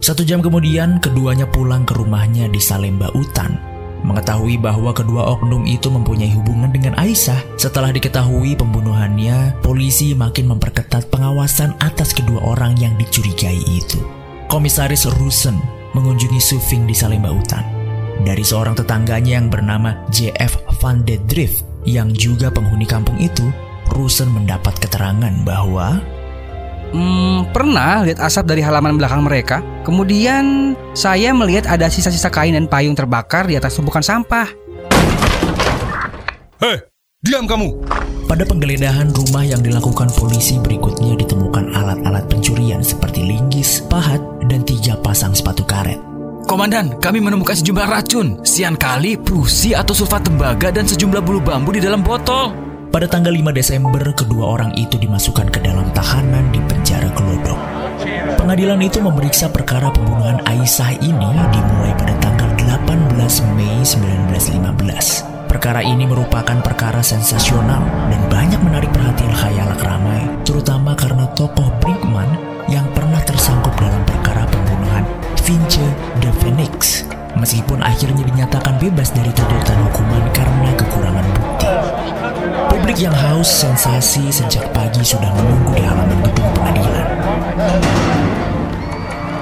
Satu 0.04 0.22
jam 0.22 0.44
kemudian, 0.44 1.00
keduanya 1.00 1.48
pulang 1.48 1.88
ke 1.88 1.96
rumahnya 1.96 2.52
di 2.52 2.60
Salemba 2.60 3.10
Utan. 3.16 3.56
Mengetahui 4.04 4.60
bahwa 4.60 4.92
kedua 4.92 5.32
oknum 5.32 5.64
itu 5.64 5.88
mempunyai 5.88 6.28
hubungan 6.36 6.68
dengan 6.76 6.92
Aisyah, 7.00 7.56
setelah 7.56 7.88
diketahui 7.96 8.52
pembunuhannya, 8.60 9.64
polisi 9.64 10.12
makin 10.12 10.52
memperketat 10.52 11.08
pengawasan 11.08 11.72
atas 11.80 12.12
kedua 12.12 12.44
orang 12.44 12.76
yang 12.76 13.00
dicurigai 13.00 13.64
itu. 13.64 14.04
Komisaris 14.52 15.08
Rusen 15.08 15.56
mengunjungi 15.96 16.42
Sufing 16.44 16.84
di 16.84 16.92
Salemba 16.92 17.32
Utan. 17.32 17.83
Dari 18.22 18.46
seorang 18.46 18.78
tetangganya 18.78 19.42
yang 19.42 19.50
bernama 19.50 19.98
J.F. 20.14 20.62
Van 20.78 21.02
de 21.02 21.18
Drift, 21.26 21.66
yang 21.90 22.14
juga 22.14 22.54
penghuni 22.54 22.86
kampung 22.86 23.18
itu, 23.18 23.50
Rusen 23.90 24.30
mendapat 24.30 24.78
keterangan 24.78 25.34
bahwa 25.42 25.98
Hmm, 26.94 27.50
pernah 27.50 28.06
lihat 28.06 28.22
asap 28.22 28.54
dari 28.54 28.62
halaman 28.62 29.02
belakang 29.02 29.26
mereka. 29.26 29.66
Kemudian 29.82 30.78
saya 30.94 31.34
melihat 31.34 31.66
ada 31.66 31.90
sisa-sisa 31.90 32.30
kain 32.30 32.54
dan 32.54 32.70
payung 32.70 32.94
terbakar 32.94 33.50
di 33.50 33.58
atas 33.58 33.74
tumpukan 33.74 34.06
sampah. 34.06 34.46
Hei, 36.62 36.78
diam 37.26 37.50
kamu. 37.50 37.82
Pada 38.30 38.46
penggeledahan 38.46 39.10
rumah 39.10 39.42
yang 39.42 39.66
dilakukan 39.66 40.14
polisi 40.14 40.62
berikutnya 40.62 41.18
ditemukan 41.18 41.74
alat-alat 41.74 42.30
pencurian 42.30 42.86
seperti 42.86 43.26
linggis, 43.26 43.82
pahat, 43.90 44.22
dan 44.46 44.62
tiga 44.62 44.94
pasang 45.02 45.34
sepatu 45.34 45.66
karet. 45.66 46.13
Komandan, 46.44 47.00
kami 47.00 47.24
menemukan 47.24 47.56
sejumlah 47.56 47.88
racun, 47.88 48.44
sian 48.44 48.76
kali, 48.76 49.16
prusi 49.16 49.72
atau 49.72 49.96
sulfat 49.96 50.28
tembaga 50.28 50.76
dan 50.76 50.84
sejumlah 50.84 51.24
bulu 51.24 51.40
bambu 51.40 51.72
di 51.72 51.80
dalam 51.80 52.04
botol. 52.04 52.52
Pada 52.92 53.08
tanggal 53.08 53.34
5 53.34 53.50
Desember, 53.56 54.04
kedua 54.14 54.60
orang 54.60 54.76
itu 54.76 55.00
dimasukkan 55.00 55.50
ke 55.50 55.64
dalam 55.64 55.88
tahanan 55.96 56.52
di 56.54 56.60
penjara 56.68 57.10
Kelodok. 57.16 57.58
Pengadilan 58.38 58.78
itu 58.84 59.00
memeriksa 59.00 59.48
perkara 59.50 59.88
pembunuhan 59.90 60.44
Aisyah 60.44 61.00
ini 61.00 61.30
dimulai 61.56 61.96
pada 61.96 62.14
tanggal 62.20 62.50
18 62.60 63.56
Mei 63.56 63.82
1915. 63.82 65.48
Perkara 65.48 65.80
ini 65.80 66.04
merupakan 66.04 66.60
perkara 66.60 67.00
sensasional 67.00 67.82
dan 68.12 68.22
banyak 68.28 68.60
menarik 68.62 68.92
perhatian 68.92 69.32
khayalak 69.32 69.80
ramai, 69.80 70.28
terutama 70.44 70.92
karena 70.94 71.24
tokoh 71.34 71.72
Brinkman 71.80 72.28
yang 72.68 72.84
pernah 72.92 73.22
tersangkut 73.24 73.72
dalam 73.80 74.02
perkara 74.04 74.23
Vince 75.44 75.84
de 76.24 76.32
Phoenix. 76.40 77.04
Meskipun 77.36 77.84
akhirnya 77.84 78.24
dinyatakan 78.24 78.80
bebas 78.80 79.12
dari 79.12 79.28
tuntutan 79.36 79.76
hukuman 79.90 80.24
karena 80.32 80.72
kekurangan 80.80 81.28
bukti. 81.36 81.68
Publik 82.72 82.98
yang 83.04 83.12
haus 83.12 83.52
sensasi 83.52 84.32
sejak 84.32 84.64
pagi 84.72 85.04
sudah 85.04 85.28
menunggu 85.36 85.76
di 85.76 85.84
halaman 85.84 86.20
gedung 86.24 86.48
pengadilan. 86.56 87.08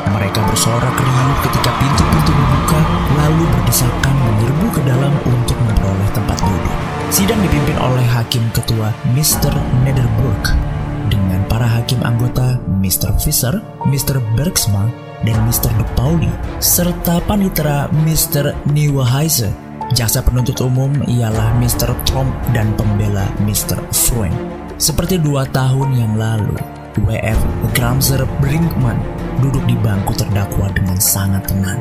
Mereka 0.09 0.39
bersorak 0.49 0.95
riuh 0.97 1.37
ketika 1.45 1.69
pintu-pintu 1.77 2.31
dibuka, 2.33 2.79
lalu 3.21 3.43
berdesakan 3.53 4.15
menyerbu 4.25 4.67
ke 4.73 4.81
dalam 4.87 5.13
untuk 5.29 5.57
memperoleh 5.61 6.09
tempat 6.17 6.37
duduk. 6.41 6.75
Sidang 7.11 7.43
dipimpin 7.45 7.77
oleh 7.77 8.07
Hakim 8.07 8.41
Ketua 8.55 8.89
Mr. 9.13 9.53
Nederburg 9.83 10.41
dengan 11.11 11.43
para 11.51 11.67
hakim 11.67 11.99
anggota 12.07 12.55
Mr. 12.79 13.11
Fisher, 13.19 13.59
Mr. 13.83 14.23
Bergsma, 14.39 14.87
dan 15.25 15.37
Mr. 15.45 15.69
De 15.77 15.85
Pauli, 15.93 16.31
serta 16.61 17.21
panitera 17.25 17.89
Mr. 18.05 18.53
Nieuwenhuizen. 18.73 19.53
Jaksa 19.91 20.23
penuntut 20.23 20.55
umum 20.63 20.91
ialah 21.03 21.51
Mr. 21.59 21.91
Trump 22.07 22.31
dan 22.55 22.71
pembela 22.79 23.27
Mr. 23.43 23.75
Freund. 23.91 24.33
Seperti 24.79 25.19
dua 25.19 25.43
tahun 25.51 25.93
yang 25.99 26.15
lalu, 26.15 26.55
WF 27.05 27.39
Gramser 27.75 28.23
Brinkman 28.39 28.97
duduk 29.43 29.61
di 29.67 29.75
bangku 29.77 30.15
terdakwa 30.15 30.71
dengan 30.71 30.97
sangat 30.97 31.43
tenang. 31.51 31.79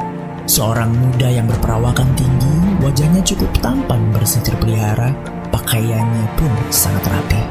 Seorang 0.50 0.90
muda 0.90 1.30
yang 1.30 1.46
berperawakan 1.46 2.10
tinggi, 2.18 2.54
wajahnya 2.82 3.22
cukup 3.22 3.50
tampan 3.62 4.10
bersih 4.10 4.42
terpelihara, 4.42 5.14
pakaiannya 5.54 6.26
pun 6.34 6.50
sangat 6.74 7.06
rapi. 7.06 7.42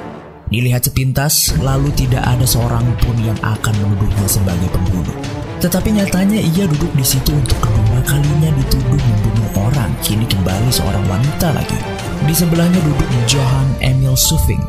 Dilihat 0.50 0.89
sepintas, 0.89 1.55
lalu 1.62 1.93
tidak 1.96 2.25
ada 2.25 2.43
seorang 2.43 2.84
pun 3.00 3.15
yang 3.22 3.38
akan 3.46 3.74
menuduhnya 3.79 4.27
sebagai 4.27 4.67
pembunuh. 4.74 5.38
Tetapi 5.60 5.92
nyatanya 5.92 6.39
ia 6.39 6.63
duduk 6.72 6.88
di 6.96 7.04
situ 7.04 7.36
untuk 7.36 7.60
kedua 7.60 8.00
kalinya 8.08 8.48
dituduh 8.56 8.96
membunuh 8.96 9.50
orang. 9.60 9.92
Kini 10.00 10.24
kembali 10.24 10.72
seorang 10.72 11.04
wanita 11.12 11.51
lagi. 11.51 11.75
Di 12.24 12.32
sebelahnya 12.32 12.80
duduk 12.80 13.08
Johan 13.28 13.68
Emil 13.84 14.16
Sufing, 14.16 14.63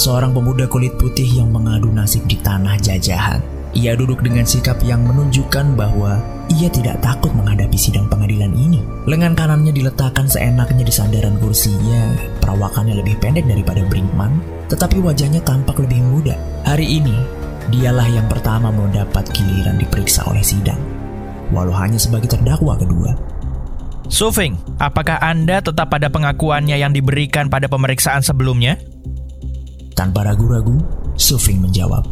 seorang 0.00 0.32
pemuda 0.32 0.64
kulit 0.64 0.96
putih 0.96 1.28
yang 1.28 1.52
mengadu 1.52 1.92
nasib 1.92 2.24
di 2.24 2.40
tanah 2.40 2.80
jajahan. 2.80 3.44
Ia 3.76 3.94
duduk 3.94 4.24
dengan 4.24 4.48
sikap 4.48 4.80
yang 4.82 5.04
menunjukkan 5.06 5.78
bahwa 5.78 6.18
ia 6.50 6.66
tidak 6.66 6.98
takut 7.04 7.30
menghadapi 7.36 7.78
sidang 7.78 8.10
pengadilan 8.10 8.50
ini. 8.56 8.82
Lengan 9.06 9.38
kanannya 9.38 9.70
diletakkan 9.70 10.26
seenaknya 10.26 10.82
di 10.82 10.90
sandaran 10.90 11.38
kursinya. 11.38 12.18
Perawakannya 12.42 12.98
lebih 12.98 13.20
pendek 13.22 13.46
daripada 13.46 13.86
Brinkman, 13.86 14.42
tetapi 14.66 14.98
wajahnya 14.98 15.38
tampak 15.46 15.78
lebih 15.78 16.02
muda. 16.02 16.34
Hari 16.66 16.98
ini, 16.98 17.14
dialah 17.70 18.06
yang 18.10 18.26
pertama 18.26 18.68
mendapat 18.74 19.30
giliran 19.30 19.78
diperiksa 19.78 20.26
oleh 20.26 20.42
sidang, 20.42 20.78
walau 21.54 21.72
hanya 21.72 21.96
sebagai 21.96 22.26
terdakwa 22.30 22.74
kedua. 22.76 23.14
Sufing, 24.10 24.58
apakah 24.82 25.22
Anda 25.22 25.62
tetap 25.62 25.94
pada 25.94 26.10
pengakuannya 26.10 26.74
yang 26.74 26.90
diberikan 26.90 27.46
pada 27.46 27.70
pemeriksaan 27.70 28.26
sebelumnya? 28.26 28.74
Tanpa 29.94 30.26
ragu-ragu, 30.26 30.82
Sufing 31.14 31.62
menjawab. 31.62 32.02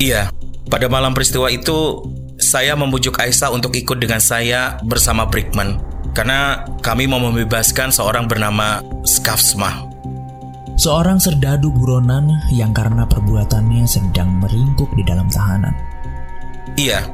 Iya, 0.00 0.32
pada 0.72 0.88
malam 0.88 1.12
peristiwa 1.12 1.52
itu 1.52 2.00
saya 2.40 2.72
membujuk 2.72 3.20
Aisyah 3.20 3.52
untuk 3.52 3.76
ikut 3.76 4.00
dengan 4.00 4.18
saya 4.18 4.80
bersama 4.82 5.28
Brickman 5.28 5.76
karena 6.16 6.64
kami 6.80 7.04
mau 7.04 7.20
membebaskan 7.20 7.92
seorang 7.92 8.24
bernama 8.24 8.80
Skafsma. 9.04 9.91
Seorang 10.72 11.20
serdadu 11.20 11.68
buronan 11.68 12.40
yang 12.48 12.72
karena 12.72 13.04
perbuatannya 13.04 13.84
sedang 13.84 14.40
meringkuk 14.40 14.88
di 14.96 15.04
dalam 15.04 15.28
tahanan. 15.28 15.76
Iya, 16.80 17.04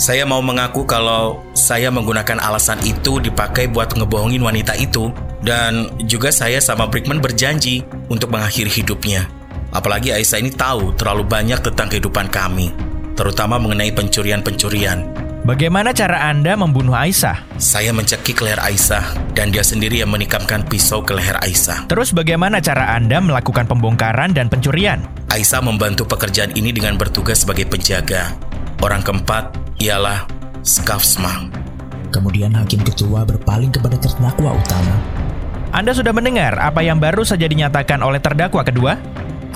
saya 0.00 0.28
mau 0.28 0.44
mengaku 0.44 0.84
kalau 0.84 1.40
saya 1.56 1.88
menggunakan 1.88 2.40
alasan 2.40 2.80
itu 2.84 3.20
dipakai 3.20 3.68
buat 3.68 3.96
ngebohongin 3.96 4.44
wanita 4.44 4.76
itu 4.76 5.12
dan 5.40 5.92
juga 6.04 6.28
saya 6.28 6.60
sama 6.60 6.88
Brickman 6.88 7.20
berjanji 7.20 7.84
untuk 8.12 8.28
mengakhiri 8.28 8.68
hidupnya. 8.68 9.28
Apalagi 9.72 10.12
Aisyah 10.12 10.40
ini 10.40 10.52
tahu 10.52 10.96
terlalu 10.96 11.24
banyak 11.24 11.60
tentang 11.64 11.88
kehidupan 11.88 12.28
kami, 12.28 12.72
terutama 13.12 13.56
mengenai 13.56 13.92
pencurian-pencurian. 13.92 15.29
Bagaimana 15.40 15.96
cara 15.96 16.28
Anda 16.28 16.52
membunuh 16.52 16.92
Aisyah? 16.92 17.56
Saya 17.56 17.96
mencekik 17.96 18.44
leher 18.44 18.60
Aisyah 18.60 19.32
dan 19.32 19.48
dia 19.48 19.64
sendiri 19.64 20.04
yang 20.04 20.12
menikamkan 20.12 20.60
pisau 20.68 21.00
ke 21.00 21.16
leher 21.16 21.40
Aisyah. 21.40 21.88
Terus 21.88 22.12
bagaimana 22.12 22.60
cara 22.60 22.92
Anda 22.92 23.24
melakukan 23.24 23.64
pembongkaran 23.64 24.36
dan 24.36 24.52
pencurian? 24.52 25.00
Aisyah 25.32 25.64
membantu 25.64 26.04
pekerjaan 26.04 26.52
ini 26.52 26.76
dengan 26.76 27.00
bertugas 27.00 27.40
sebagai 27.40 27.64
penjaga. 27.64 28.36
Orang 28.84 29.00
keempat 29.00 29.56
ialah 29.80 30.28
Skafsma. 30.60 31.48
Kemudian 32.12 32.52
hakim 32.52 32.84
ketua 32.84 33.24
berpaling 33.24 33.72
kepada 33.72 33.96
terdakwa 33.96 34.60
utama. 34.60 34.96
Anda 35.72 35.96
sudah 35.96 36.12
mendengar 36.12 36.60
apa 36.60 36.84
yang 36.84 37.00
baru 37.00 37.24
saja 37.24 37.48
dinyatakan 37.48 38.04
oleh 38.04 38.20
terdakwa 38.20 38.60
kedua? 38.60 38.92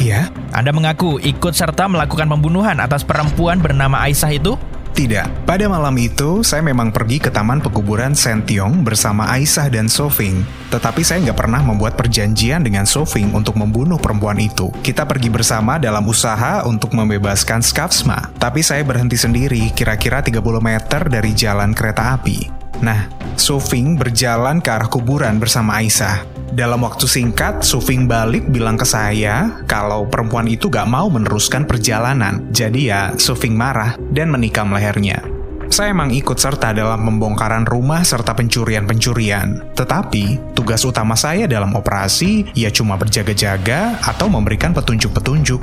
Iya. 0.00 0.32
Anda 0.48 0.72
mengaku 0.72 1.20
ikut 1.20 1.52
serta 1.52 1.92
melakukan 1.92 2.24
pembunuhan 2.24 2.80
atas 2.80 3.04
perempuan 3.04 3.60
bernama 3.60 4.00
Aisyah 4.00 4.32
itu? 4.32 4.56
Tidak. 4.94 5.42
Pada 5.42 5.66
malam 5.66 5.98
itu, 5.98 6.46
saya 6.46 6.62
memang 6.62 6.94
pergi 6.94 7.18
ke 7.18 7.26
Taman 7.26 7.58
Pekuburan 7.58 8.14
Sentiong 8.14 8.86
bersama 8.86 9.26
Aisyah 9.26 9.66
dan 9.66 9.90
Sofing. 9.90 10.46
Tetapi 10.70 11.02
saya 11.02 11.18
nggak 11.26 11.34
pernah 11.34 11.58
membuat 11.66 11.98
perjanjian 11.98 12.62
dengan 12.62 12.86
Sofing 12.86 13.34
untuk 13.34 13.58
membunuh 13.58 13.98
perempuan 13.98 14.38
itu. 14.38 14.70
Kita 14.86 15.02
pergi 15.02 15.34
bersama 15.34 15.82
dalam 15.82 16.06
usaha 16.06 16.62
untuk 16.62 16.94
membebaskan 16.94 17.58
Skafsma. 17.58 18.38
Tapi 18.38 18.62
saya 18.62 18.86
berhenti 18.86 19.18
sendiri 19.18 19.74
kira-kira 19.74 20.22
30 20.22 20.38
meter 20.62 21.02
dari 21.10 21.34
jalan 21.34 21.74
kereta 21.74 22.14
api. 22.14 22.46
Nah, 22.78 23.10
Sofing 23.34 23.98
berjalan 23.98 24.62
ke 24.62 24.70
arah 24.70 24.86
kuburan 24.86 25.42
bersama 25.42 25.82
Aisyah. 25.82 26.33
Dalam 26.54 26.86
waktu 26.86 27.10
singkat, 27.10 27.66
Sufing 27.66 28.06
balik 28.06 28.46
bilang 28.46 28.78
ke 28.78 28.86
saya 28.86 29.58
kalau 29.66 30.06
perempuan 30.06 30.46
itu 30.46 30.70
gak 30.70 30.86
mau 30.86 31.10
meneruskan 31.10 31.66
perjalanan. 31.66 32.46
Jadi 32.54 32.94
ya, 32.94 33.10
Sufing 33.18 33.58
marah 33.58 33.98
dan 34.14 34.30
menikam 34.30 34.70
lehernya. 34.70 35.18
Saya 35.66 35.90
emang 35.90 36.14
ikut 36.14 36.38
serta 36.38 36.70
dalam 36.70 37.02
pembongkaran 37.02 37.66
rumah 37.66 38.06
serta 38.06 38.38
pencurian-pencurian. 38.38 39.74
Tetapi, 39.74 40.54
tugas 40.54 40.86
utama 40.86 41.18
saya 41.18 41.50
dalam 41.50 41.74
operasi 41.74 42.54
ya 42.54 42.70
cuma 42.70 42.94
berjaga-jaga 42.94 43.98
atau 43.98 44.30
memberikan 44.30 44.70
petunjuk-petunjuk. 44.70 45.58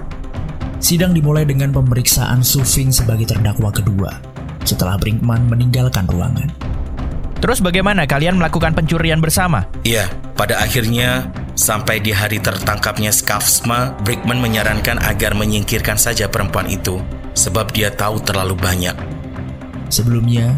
Sidang 0.84 1.15
dimulai 1.15 1.47
dengan 1.47 1.71
pemeriksaan 1.71 2.43
Sufing 2.43 2.91
sebagai 2.91 3.32
terdakwa 3.32 3.71
kedua. 3.71 4.12
Setelah 4.67 4.99
Brinkman 4.99 5.47
meninggalkan 5.47 6.04
ruangan. 6.12 6.51
Terus 7.41 7.58
bagaimana 7.58 8.06
kalian 8.06 8.38
melakukan 8.38 8.77
pencurian 8.77 9.17
bersama? 9.17 9.65
Iya, 9.82 10.13
pada 10.38 10.62
akhirnya 10.62 11.25
sampai 11.58 11.97
di 11.97 12.13
hari 12.13 12.38
tertangkapnya 12.38 13.10
Skafsma, 13.10 13.97
Brickman 14.06 14.38
menyarankan 14.38 15.01
agar 15.01 15.34
menyingkirkan 15.34 15.97
saja 15.97 16.30
perempuan 16.30 16.69
itu 16.69 17.01
sebab 17.34 17.73
dia 17.73 17.89
tahu 17.89 18.21
terlalu 18.21 18.54
banyak. 18.54 18.93
Sebelumnya, 19.89 20.54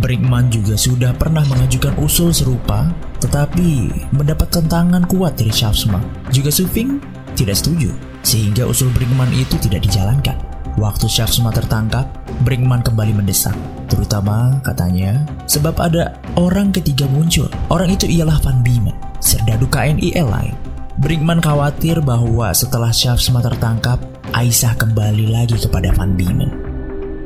Brickman 0.00 0.48
juga 0.48 0.74
sudah 0.74 1.12
pernah 1.12 1.44
mengajukan 1.44 2.00
usul 2.00 2.32
serupa, 2.32 2.88
tetapi 3.20 3.92
mendapat 4.16 4.48
tentangan 4.48 5.04
kuat 5.04 5.36
dari 5.36 5.52
Skafsma. 5.52 6.00
Juga 6.32 6.48
Sufing 6.48 6.96
tidak 7.36 7.60
setuju, 7.60 7.92
sehingga 8.24 8.64
usul 8.64 8.88
Brickman 8.96 9.28
itu 9.36 9.60
tidak 9.60 9.84
dijalankan. 9.84 10.51
Waktu 10.80 11.04
Shafsma 11.04 11.52
tertangkap, 11.52 12.08
Brinkman 12.48 12.80
kembali 12.80 13.12
mendesak. 13.12 13.52
Terutama, 13.92 14.56
katanya, 14.64 15.20
sebab 15.44 15.76
ada 15.76 16.16
orang 16.40 16.72
ketiga 16.72 17.04
muncul. 17.12 17.44
Orang 17.68 17.92
itu 17.92 18.08
ialah 18.08 18.40
Van 18.40 18.64
Biemen, 18.64 18.96
serdadu 19.20 19.68
KNIL 19.68 20.24
lain. 20.24 20.56
Brinkman 20.96 21.44
khawatir 21.44 22.00
bahwa 22.00 22.56
setelah 22.56 22.88
Shafsma 22.88 23.44
tertangkap, 23.44 24.00
Aisyah 24.32 24.80
kembali 24.80 25.28
lagi 25.28 25.60
kepada 25.60 25.92
Van 25.92 26.16
Biemen. 26.16 26.48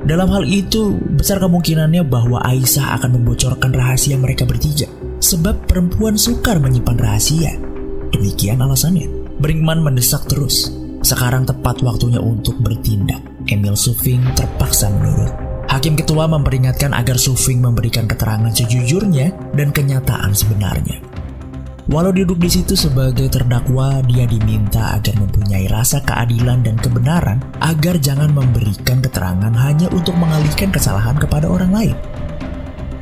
Dalam 0.07 0.27
hal 0.31 0.43
itu, 0.47 0.99
besar 1.15 1.39
kemungkinannya 1.39 2.03
bahwa 2.03 2.43
Aisyah 2.43 2.99
akan 2.99 3.23
membocorkan 3.23 3.71
rahasia 3.71 4.19
mereka 4.19 4.43
bertiga. 4.43 4.91
Sebab 5.23 5.71
perempuan 5.71 6.19
sukar 6.19 6.59
menyimpan 6.59 6.99
rahasia. 6.99 7.55
Demikian 8.11 8.59
alasannya. 8.59 9.07
Brinkman 9.39 9.83
mendesak 9.83 10.27
terus. 10.27 10.71
Sekarang 11.03 11.47
tepat 11.47 11.83
waktunya 11.83 12.19
untuk 12.19 12.59
bertindak. 12.59 13.36
Emil 13.47 13.79
Sufing 13.79 14.23
terpaksa 14.35 14.91
menurut. 14.91 15.31
Hakim 15.67 15.99
ketua 15.99 16.31
memperingatkan 16.31 16.95
agar 16.95 17.19
Sufing 17.19 17.63
memberikan 17.63 18.07
keterangan 18.07 18.51
sejujurnya 18.55 19.35
dan 19.55 19.75
kenyataan 19.75 20.35
sebenarnya. 20.35 21.03
Walau 21.87 22.11
duduk 22.11 22.43
di 22.43 22.51
situ 22.51 22.75
sebagai 22.75 23.31
terdakwa, 23.31 24.03
dia 24.03 24.27
diminta 24.27 24.99
agar 24.99 25.15
mempunyai 25.23 25.71
rasa 25.71 26.03
keadilan 26.03 26.67
dan 26.67 26.75
kebenaran 26.83 27.39
agar 27.63 27.95
jangan 28.03 28.35
memberikan 28.35 28.99
keterangan 28.99 29.55
hanya 29.55 29.87
untuk 29.95 30.19
mengalihkan 30.19 30.75
kesalahan 30.75 31.15
kepada 31.15 31.47
orang 31.47 31.71
lain. 31.71 31.97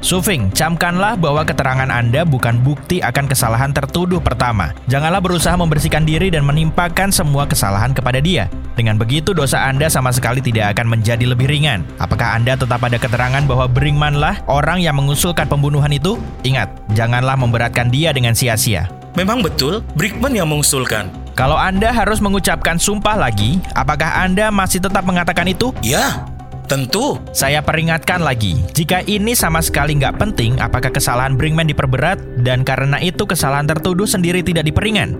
Sufing, 0.04 0.52
camkanlah 0.52 1.16
bahwa 1.16 1.48
keterangan 1.48 1.88
Anda 1.88 2.28
bukan 2.28 2.60
bukti 2.60 3.00
akan 3.00 3.24
kesalahan 3.24 3.72
tertuduh 3.72 4.20
pertama. 4.20 4.76
Janganlah 4.84 5.24
berusaha 5.24 5.56
membersihkan 5.56 6.04
diri 6.04 6.28
dan 6.28 6.44
menimpakan 6.44 7.08
semua 7.08 7.48
kesalahan 7.48 7.96
kepada 7.96 8.20
dia. 8.20 8.52
Dengan 8.76 9.00
begitu 9.00 9.32
dosa 9.32 9.64
Anda 9.64 9.88
sama 9.88 10.12
sekali 10.12 10.44
tidak 10.44 10.76
akan 10.76 10.92
menjadi 10.92 11.24
lebih 11.24 11.48
ringan. 11.48 11.88
Apakah 11.96 12.36
Anda 12.36 12.52
tetap 12.52 12.84
ada 12.84 13.00
keterangan 13.00 13.48
bahwa 13.48 13.64
Brinkman 13.64 14.20
lah 14.20 14.44
orang 14.44 14.84
yang 14.84 15.00
mengusulkan 15.00 15.48
pembunuhan 15.48 15.88
itu? 15.88 16.20
Ingat, 16.44 16.68
janganlah 16.92 17.40
memberatkan 17.40 17.88
dia 17.88 18.12
dengan 18.12 18.36
sia-sia. 18.36 18.92
Memang 19.16 19.40
betul, 19.40 19.80
Brickman 19.96 20.36
yang 20.36 20.52
mengusulkan. 20.52 21.08
Kalau 21.32 21.56
Anda 21.56 21.96
harus 21.96 22.20
mengucapkan 22.20 22.76
sumpah 22.76 23.16
lagi, 23.16 23.56
apakah 23.72 24.20
Anda 24.20 24.52
masih 24.52 24.84
tetap 24.84 25.08
mengatakan 25.08 25.48
itu? 25.48 25.72
Ya, 25.80 26.28
Tentu. 26.64 27.20
Saya 27.36 27.60
peringatkan 27.60 28.24
lagi, 28.24 28.56
jika 28.72 29.04
ini 29.04 29.36
sama 29.36 29.60
sekali 29.60 30.00
nggak 30.00 30.16
penting, 30.16 30.56
apakah 30.56 30.88
kesalahan 30.88 31.36
Brinkman 31.36 31.68
diperberat 31.68 32.40
dan 32.40 32.64
karena 32.64 32.96
itu 33.04 33.28
kesalahan 33.28 33.68
tertuduh 33.68 34.08
sendiri 34.08 34.40
tidak 34.40 34.64
diperingan? 34.64 35.12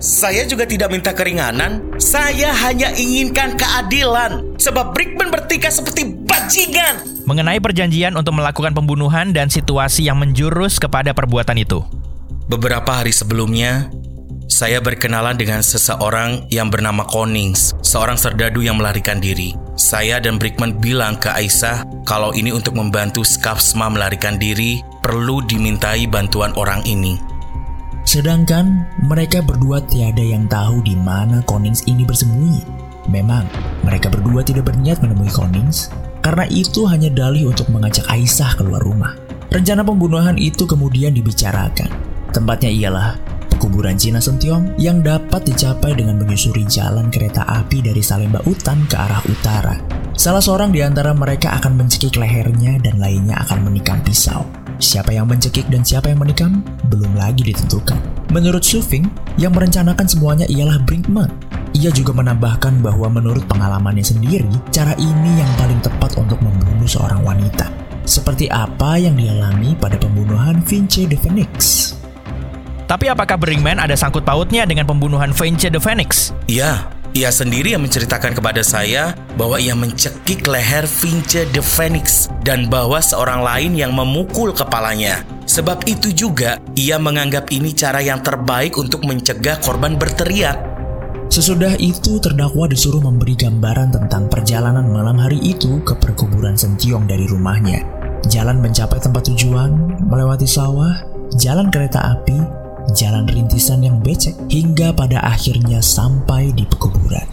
Saya 0.00 0.48
juga 0.48 0.64
tidak 0.64 0.88
minta 0.88 1.12
keringanan. 1.12 1.84
Saya 2.00 2.56
hanya 2.64 2.88
inginkan 2.96 3.60
keadilan. 3.60 4.56
Sebab 4.56 4.96
Brickman 4.96 5.28
bertingkah 5.28 5.68
seperti 5.68 6.16
bajingan. 6.24 7.28
Mengenai 7.28 7.60
perjanjian 7.60 8.16
untuk 8.16 8.40
melakukan 8.40 8.72
pembunuhan 8.72 9.36
dan 9.36 9.52
situasi 9.52 10.08
yang 10.08 10.16
menjurus 10.16 10.80
kepada 10.80 11.12
perbuatan 11.12 11.60
itu. 11.60 11.84
Beberapa 12.48 13.04
hari 13.04 13.12
sebelumnya, 13.12 13.92
saya 14.50 14.82
berkenalan 14.82 15.38
dengan 15.38 15.62
seseorang 15.62 16.50
yang 16.50 16.74
bernama 16.74 17.06
Konings, 17.06 17.70
seorang 17.86 18.18
serdadu 18.18 18.66
yang 18.66 18.82
melarikan 18.82 19.22
diri. 19.22 19.54
Saya 19.78 20.18
dan 20.18 20.42
Brickman 20.42 20.74
bilang 20.82 21.14
ke 21.16 21.30
Aisyah 21.30 21.86
kalau 22.02 22.34
ini 22.34 22.50
untuk 22.50 22.74
membantu 22.74 23.22
Skapsma 23.22 23.86
melarikan 23.94 24.42
diri 24.42 24.82
perlu 25.00 25.40
dimintai 25.46 26.10
bantuan 26.10 26.50
orang 26.58 26.82
ini. 26.82 27.14
Sedangkan 28.02 28.90
mereka 29.06 29.38
berdua 29.38 29.86
tiada 29.86 30.20
yang 30.20 30.50
tahu 30.50 30.82
di 30.82 30.98
mana 30.98 31.46
Konings 31.46 31.86
ini 31.86 32.02
bersembunyi. 32.02 32.82
Memang, 33.06 33.46
mereka 33.86 34.10
berdua 34.10 34.42
tidak 34.42 34.66
berniat 34.74 34.98
menemui 34.98 35.30
Konings, 35.30 35.94
karena 36.26 36.44
itu 36.50 36.90
hanya 36.90 37.08
dalih 37.08 37.54
untuk 37.54 37.70
mengajak 37.70 38.02
Aisyah 38.10 38.58
keluar 38.58 38.82
rumah. 38.82 39.14
Rencana 39.54 39.86
pembunuhan 39.86 40.34
itu 40.34 40.66
kemudian 40.66 41.14
dibicarakan. 41.14 41.90
Tempatnya 42.30 42.70
ialah 42.70 43.29
kuburan 43.60 44.00
Cina 44.00 44.16
Sentiong 44.16 44.80
yang 44.80 45.04
dapat 45.04 45.44
dicapai 45.44 45.92
dengan 45.92 46.16
menyusuri 46.16 46.64
jalan 46.64 47.12
kereta 47.12 47.44
api 47.44 47.84
dari 47.84 48.00
Salemba 48.00 48.40
Utan 48.48 48.88
ke 48.88 48.96
arah 48.96 49.20
utara. 49.28 49.76
Salah 50.16 50.40
seorang 50.40 50.72
di 50.72 50.80
antara 50.80 51.12
mereka 51.12 51.52
akan 51.60 51.76
mencekik 51.76 52.16
lehernya 52.16 52.80
dan 52.80 52.96
lainnya 52.96 53.36
akan 53.44 53.68
menikam 53.68 54.00
pisau. 54.00 54.48
Siapa 54.80 55.12
yang 55.12 55.28
mencekik 55.28 55.68
dan 55.68 55.84
siapa 55.84 56.08
yang 56.08 56.24
menikam 56.24 56.64
belum 56.88 57.12
lagi 57.12 57.44
ditentukan. 57.44 58.00
Menurut 58.32 58.64
Sufing, 58.64 59.04
yang 59.36 59.52
merencanakan 59.52 60.08
semuanya 60.08 60.48
ialah 60.48 60.80
Brinkman. 60.88 61.28
Ia 61.76 61.92
juga 61.92 62.16
menambahkan 62.16 62.80
bahwa 62.80 63.12
menurut 63.12 63.44
pengalamannya 63.44 64.02
sendiri, 64.02 64.48
cara 64.72 64.96
ini 64.96 65.38
yang 65.38 65.52
paling 65.60 65.78
tepat 65.84 66.16
untuk 66.16 66.40
membunuh 66.40 66.88
seorang 66.88 67.20
wanita. 67.20 67.68
Seperti 68.08 68.48
apa 68.48 68.96
yang 68.96 69.14
dialami 69.20 69.76
pada 69.76 70.00
pembunuhan 70.00 70.64
Vince 70.64 71.06
the 71.06 71.14
Phoenix. 71.20 71.99
Tapi 72.90 73.06
apakah 73.06 73.38
Brinkman 73.38 73.78
ada 73.78 73.94
sangkut 73.94 74.26
pautnya 74.26 74.66
dengan 74.66 74.82
pembunuhan 74.82 75.30
Vince 75.30 75.70
the 75.70 75.78
Phoenix? 75.78 76.34
Iya, 76.50 76.90
ia 77.14 77.30
sendiri 77.30 77.78
yang 77.78 77.86
menceritakan 77.86 78.34
kepada 78.34 78.66
saya 78.66 79.14
bahwa 79.38 79.62
ia 79.62 79.78
mencekik 79.78 80.50
leher 80.50 80.90
Vince 80.90 81.46
the 81.54 81.62
Phoenix 81.62 82.26
dan 82.42 82.66
bahwa 82.66 82.98
seorang 82.98 83.46
lain 83.46 83.78
yang 83.78 83.94
memukul 83.94 84.50
kepalanya. 84.50 85.22
Sebab 85.46 85.86
itu 85.86 86.10
juga 86.10 86.58
ia 86.74 86.98
menganggap 86.98 87.54
ini 87.54 87.70
cara 87.78 88.02
yang 88.02 88.26
terbaik 88.26 88.74
untuk 88.74 89.06
mencegah 89.06 89.62
korban 89.62 89.94
berteriak. 89.94 90.58
Sesudah 91.30 91.78
itu 91.78 92.18
terdakwa 92.18 92.66
disuruh 92.66 92.98
memberi 92.98 93.38
gambaran 93.38 93.94
tentang 93.94 94.26
perjalanan 94.26 94.90
malam 94.90 95.14
hari 95.14 95.38
itu 95.38 95.78
ke 95.86 95.94
perkuburan 95.94 96.58
Sentiong 96.58 97.06
dari 97.06 97.30
rumahnya. 97.30 97.86
Jalan 98.26 98.58
mencapai 98.58 98.98
tempat 98.98 99.30
tujuan, 99.30 99.78
melewati 100.10 100.50
sawah, 100.50 101.06
jalan 101.38 101.70
kereta 101.70 102.18
api, 102.18 102.59
jalan 102.92 103.26
rintisan 103.26 103.86
yang 103.86 104.02
becek 104.02 104.34
hingga 104.50 104.92
pada 104.92 105.22
akhirnya 105.22 105.80
sampai 105.80 106.52
di 106.54 106.66
pekuburan. 106.66 107.26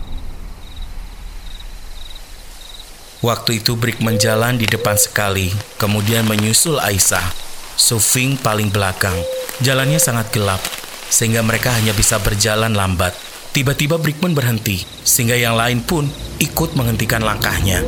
Waktu 3.25 3.65
itu 3.65 3.73
Brick 3.73 3.97
menjalan 3.97 4.61
di 4.61 4.69
depan 4.69 4.93
sekali, 4.93 5.49
kemudian 5.81 6.23
menyusul 6.29 6.77
Aisyah. 6.77 7.33
Sufing 7.77 8.37
paling 8.37 8.69
belakang. 8.69 9.17
Jalannya 9.61 9.97
sangat 9.97 10.29
gelap, 10.29 10.61
sehingga 11.09 11.41
mereka 11.41 11.73
hanya 11.73 11.97
bisa 11.97 12.21
berjalan 12.21 12.77
lambat. 12.77 13.17
Tiba-tiba 13.57 13.97
Brickman 13.97 14.37
berhenti, 14.37 14.85
sehingga 15.01 15.33
yang 15.33 15.57
lain 15.57 15.81
pun 15.81 16.05
ikut 16.37 16.77
menghentikan 16.77 17.25
langkahnya. 17.25 17.81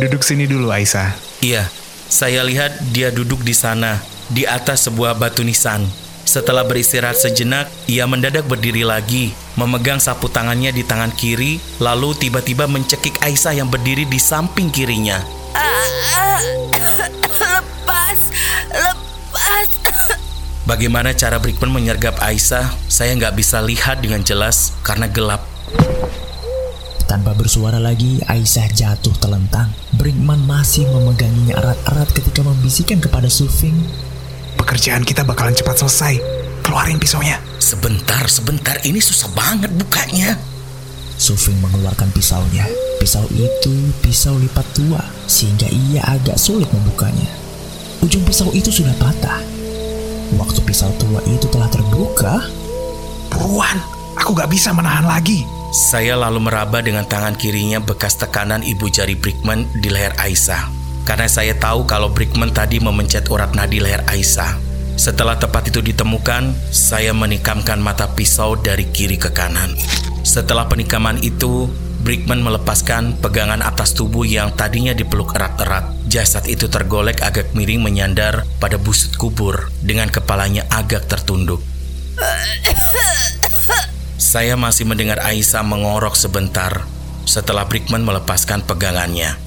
Duduk 0.00 0.24
sini 0.24 0.48
dulu, 0.48 0.72
Aisyah. 0.72 1.12
Iya, 1.44 1.68
saya 2.08 2.40
lihat 2.40 2.80
dia 2.96 3.12
duduk 3.12 3.44
di 3.44 3.52
sana, 3.52 4.00
di 4.32 4.48
atas 4.48 4.88
sebuah 4.88 5.20
batu 5.20 5.44
nisan. 5.44 5.84
Setelah 6.26 6.66
beristirahat 6.66 7.14
sejenak, 7.14 7.70
ia 7.86 8.02
mendadak 8.02 8.50
berdiri 8.50 8.82
lagi, 8.82 9.30
memegang 9.54 10.02
sapu 10.02 10.26
tangannya 10.26 10.74
di 10.74 10.82
tangan 10.82 11.14
kiri, 11.14 11.62
lalu 11.78 12.18
tiba-tiba 12.18 12.66
mencekik 12.66 13.14
Aisyah 13.22 13.62
yang 13.62 13.70
berdiri 13.70 14.02
di 14.10 14.18
samping 14.18 14.66
kirinya. 14.74 15.22
lepas, 17.54 18.20
lepas. 18.74 19.68
Bagaimana 20.70 21.14
cara 21.14 21.38
Brickman 21.38 21.70
menyergap 21.70 22.18
Aisyah, 22.18 22.74
saya 22.90 23.14
nggak 23.14 23.38
bisa 23.38 23.62
lihat 23.62 24.02
dengan 24.02 24.26
jelas 24.26 24.74
karena 24.82 25.06
gelap. 25.06 25.46
Tanpa 27.06 27.38
bersuara 27.38 27.78
lagi, 27.78 28.18
Aisyah 28.26 28.66
jatuh 28.74 29.14
telentang. 29.22 29.70
Brinkman 29.94 30.42
masih 30.42 30.90
memeganginya 30.90 31.62
erat-erat 31.62 32.10
ketika 32.10 32.42
membisikkan 32.42 32.98
kepada 32.98 33.30
Sufing 33.30 33.78
Pekerjaan 34.56 35.04
kita 35.04 35.22
bakalan 35.22 35.54
cepat 35.54 35.84
selesai. 35.84 36.14
Keluarin 36.64 36.98
pisaunya. 36.98 37.38
Sebentar, 37.60 38.26
sebentar. 38.26 38.76
Ini 38.82 38.98
susah 38.98 39.30
banget 39.36 39.70
bukanya. 39.76 40.34
Sufing 41.16 41.56
mengeluarkan 41.62 42.10
pisaunya. 42.12 42.66
Pisau 43.00 43.24
itu 43.36 43.72
pisau 44.04 44.36
lipat 44.36 44.66
tua, 44.76 45.00
sehingga 45.28 45.68
ia 45.68 46.02
agak 46.04 46.40
sulit 46.40 46.68
membukanya. 46.72 47.28
Ujung 48.00 48.24
pisau 48.24 48.52
itu 48.52 48.68
sudah 48.72 48.92
patah. 48.96 49.40
Waktu 50.36 50.60
pisau 50.64 50.90
tua 50.98 51.22
itu 51.30 51.46
telah 51.48 51.70
terbuka, 51.70 52.44
Buruan, 53.30 53.78
aku 54.16 54.32
gak 54.32 54.48
bisa 54.48 54.72
menahan 54.72 55.04
lagi. 55.04 55.44
Saya 55.92 56.16
lalu 56.16 56.48
meraba 56.48 56.80
dengan 56.80 57.04
tangan 57.04 57.36
kirinya 57.36 57.84
bekas 57.84 58.16
tekanan 58.16 58.64
ibu 58.64 58.88
jari 58.88 59.12
Brickman 59.12 59.68
di 59.76 59.92
leher 59.92 60.16
Aisyah 60.16 60.85
karena 61.06 61.30
saya 61.30 61.54
tahu 61.54 61.86
kalau 61.86 62.10
Brickman 62.10 62.50
tadi 62.50 62.82
memencet 62.82 63.30
urat 63.30 63.54
nadi 63.54 63.78
leher 63.78 64.02
Aisyah. 64.10 64.58
Setelah 64.98 65.38
tepat 65.38 65.70
itu 65.70 65.78
ditemukan, 65.78 66.50
saya 66.74 67.14
menikamkan 67.14 67.78
mata 67.78 68.10
pisau 68.18 68.58
dari 68.58 68.90
kiri 68.90 69.14
ke 69.14 69.30
kanan. 69.30 69.70
Setelah 70.26 70.66
penikaman 70.66 71.22
itu, 71.22 71.70
Brickman 72.02 72.42
melepaskan 72.42 73.22
pegangan 73.22 73.62
atas 73.62 73.94
tubuh 73.94 74.26
yang 74.26 74.50
tadinya 74.58 74.90
dipeluk 74.90 75.36
erat-erat. 75.38 75.94
Jasad 76.10 76.50
itu 76.50 76.66
tergolek 76.66 77.22
agak 77.22 77.54
miring 77.54 77.86
menyandar 77.86 78.42
pada 78.58 78.74
busut 78.74 79.14
kubur 79.14 79.70
dengan 79.86 80.10
kepalanya 80.10 80.66
agak 80.74 81.06
tertunduk. 81.06 81.62
Saya 84.18 84.58
masih 84.58 84.90
mendengar 84.90 85.22
Aisyah 85.22 85.62
mengorok 85.62 86.18
sebentar 86.18 86.82
setelah 87.28 87.68
Brickman 87.68 88.02
melepaskan 88.02 88.66
pegangannya. 88.66 89.45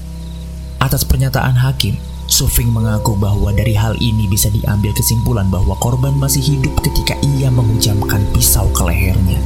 Atas 0.80 1.04
pernyataan 1.04 1.60
hakim, 1.60 2.00
Sufing 2.30 2.70
mengaku 2.70 3.18
bahwa 3.18 3.50
dari 3.50 3.74
hal 3.74 3.98
ini 3.98 4.30
bisa 4.30 4.46
diambil 4.54 4.94
kesimpulan 4.94 5.50
bahwa 5.50 5.74
korban 5.82 6.14
masih 6.14 6.38
hidup 6.38 6.78
ketika 6.78 7.18
ia 7.36 7.50
menghujamkan 7.50 8.22
pisau 8.30 8.70
ke 8.70 8.86
lehernya. 8.86 9.42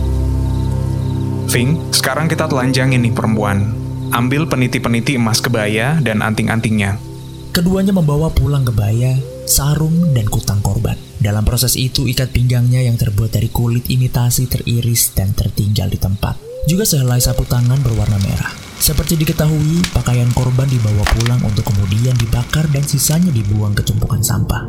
Fing, 1.49 1.81
sekarang 1.97 2.29
kita 2.29 2.45
telanjangin 2.45 3.01
nih 3.01 3.17
perempuan. 3.17 3.73
Ambil 4.13 4.45
peniti-peniti 4.45 5.17
emas 5.17 5.41
kebaya 5.41 5.97
dan 6.05 6.21
anting-antingnya. 6.21 7.01
Keduanya 7.57 7.97
membawa 7.97 8.29
pulang 8.29 8.69
kebaya, 8.69 9.17
sarung, 9.49 10.13
dan 10.13 10.29
kutang 10.29 10.61
korban. 10.61 11.01
Dalam 11.17 11.43
proses 11.43 11.81
itu, 11.81 12.05
ikat 12.05 12.37
pinggangnya 12.37 12.85
yang 12.85 13.01
terbuat 13.01 13.33
dari 13.33 13.49
kulit 13.49 13.89
imitasi 13.89 14.45
teriris 14.45 15.17
dan 15.17 15.33
tertinggal 15.33 15.89
di 15.89 15.97
tempat. 15.97 16.37
Juga 16.69 16.85
sehelai 16.85 17.19
sapu 17.19 17.49
tangan 17.49 17.81
berwarna 17.81 18.21
merah. 18.21 18.64
Seperti 18.85 19.17
diketahui, 19.17 19.81
pakaian 19.97 20.29
korban 20.37 20.69
dibawa 20.69 21.01
pulang 21.17 21.41
untuk 21.41 21.73
kemudian 21.73 22.13
dibakar 22.21 22.69
dan 22.69 22.85
sisanya 22.85 23.33
dibuang 23.33 23.73
ke 23.73 23.81
tumpukan 23.81 24.21
sampah. 24.21 24.61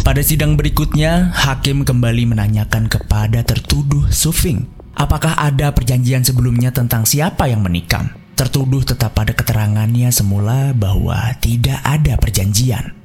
Pada 0.00 0.24
sidang 0.24 0.56
berikutnya, 0.56 1.28
hakim 1.36 1.84
kembali 1.84 2.32
menanyakan 2.32 2.88
kepada 2.88 3.44
tertuduh 3.44 4.08
Sufing, 4.08 4.64
apakah 4.96 5.36
ada 5.36 5.68
perjanjian 5.76 6.24
sebelumnya 6.24 6.72
tentang 6.72 7.04
siapa 7.04 7.44
yang 7.44 7.60
menikam. 7.60 8.08
Tertuduh 8.40 8.80
tetap 8.80 9.12
pada 9.12 9.36
keterangannya 9.36 10.08
semula 10.08 10.72
bahwa 10.72 11.28
tidak 11.44 11.84
ada 11.84 12.16
perjanjian. 12.16 12.96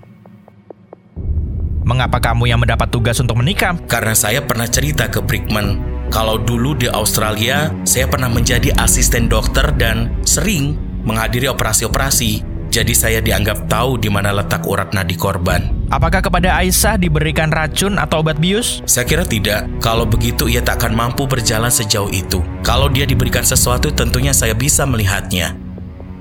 Mengapa 1.84 2.24
kamu 2.24 2.48
yang 2.48 2.64
mendapat 2.64 2.88
tugas 2.88 3.20
untuk 3.20 3.36
menikam? 3.36 3.76
Karena 3.84 4.16
saya 4.16 4.40
pernah 4.48 4.72
cerita 4.72 5.12
ke 5.12 5.20
Brickman 5.20 5.89
kalau 6.10 6.42
dulu 6.42 6.74
di 6.74 6.90
Australia, 6.90 7.70
saya 7.86 8.10
pernah 8.10 8.34
menjadi 8.34 8.74
asisten 8.82 9.30
dokter 9.30 9.70
dan 9.78 10.10
sering 10.26 10.74
menghadiri 11.06 11.46
operasi-operasi. 11.54 12.42
Jadi 12.70 12.94
saya 12.94 13.18
dianggap 13.22 13.66
tahu 13.70 13.98
di 13.98 14.10
mana 14.14 14.34
letak 14.34 14.66
urat 14.66 14.94
nadi 14.94 15.14
korban. 15.18 15.90
Apakah 15.90 16.22
kepada 16.22 16.54
Aisyah 16.58 17.02
diberikan 17.02 17.50
racun 17.50 17.98
atau 17.98 18.22
obat 18.22 18.38
bius? 18.38 18.86
Saya 18.86 19.10
kira 19.10 19.26
tidak. 19.26 19.66
Kalau 19.82 20.06
begitu 20.06 20.46
ia 20.46 20.62
tak 20.62 20.82
akan 20.86 20.94
mampu 20.94 21.26
berjalan 21.26 21.74
sejauh 21.74 22.14
itu. 22.14 22.42
Kalau 22.62 22.90
dia 22.90 23.10
diberikan 23.10 23.42
sesuatu 23.42 23.90
tentunya 23.90 24.34
saya 24.34 24.54
bisa 24.54 24.86
melihatnya. 24.86 25.58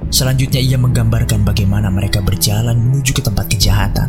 Selanjutnya 0.09 0.61
ia 0.61 0.81
menggambarkan 0.81 1.45
bagaimana 1.45 1.93
mereka 1.93 2.25
berjalan 2.25 2.81
menuju 2.81 3.13
ke 3.13 3.21
tempat 3.21 3.45
kejahatan. 3.53 4.09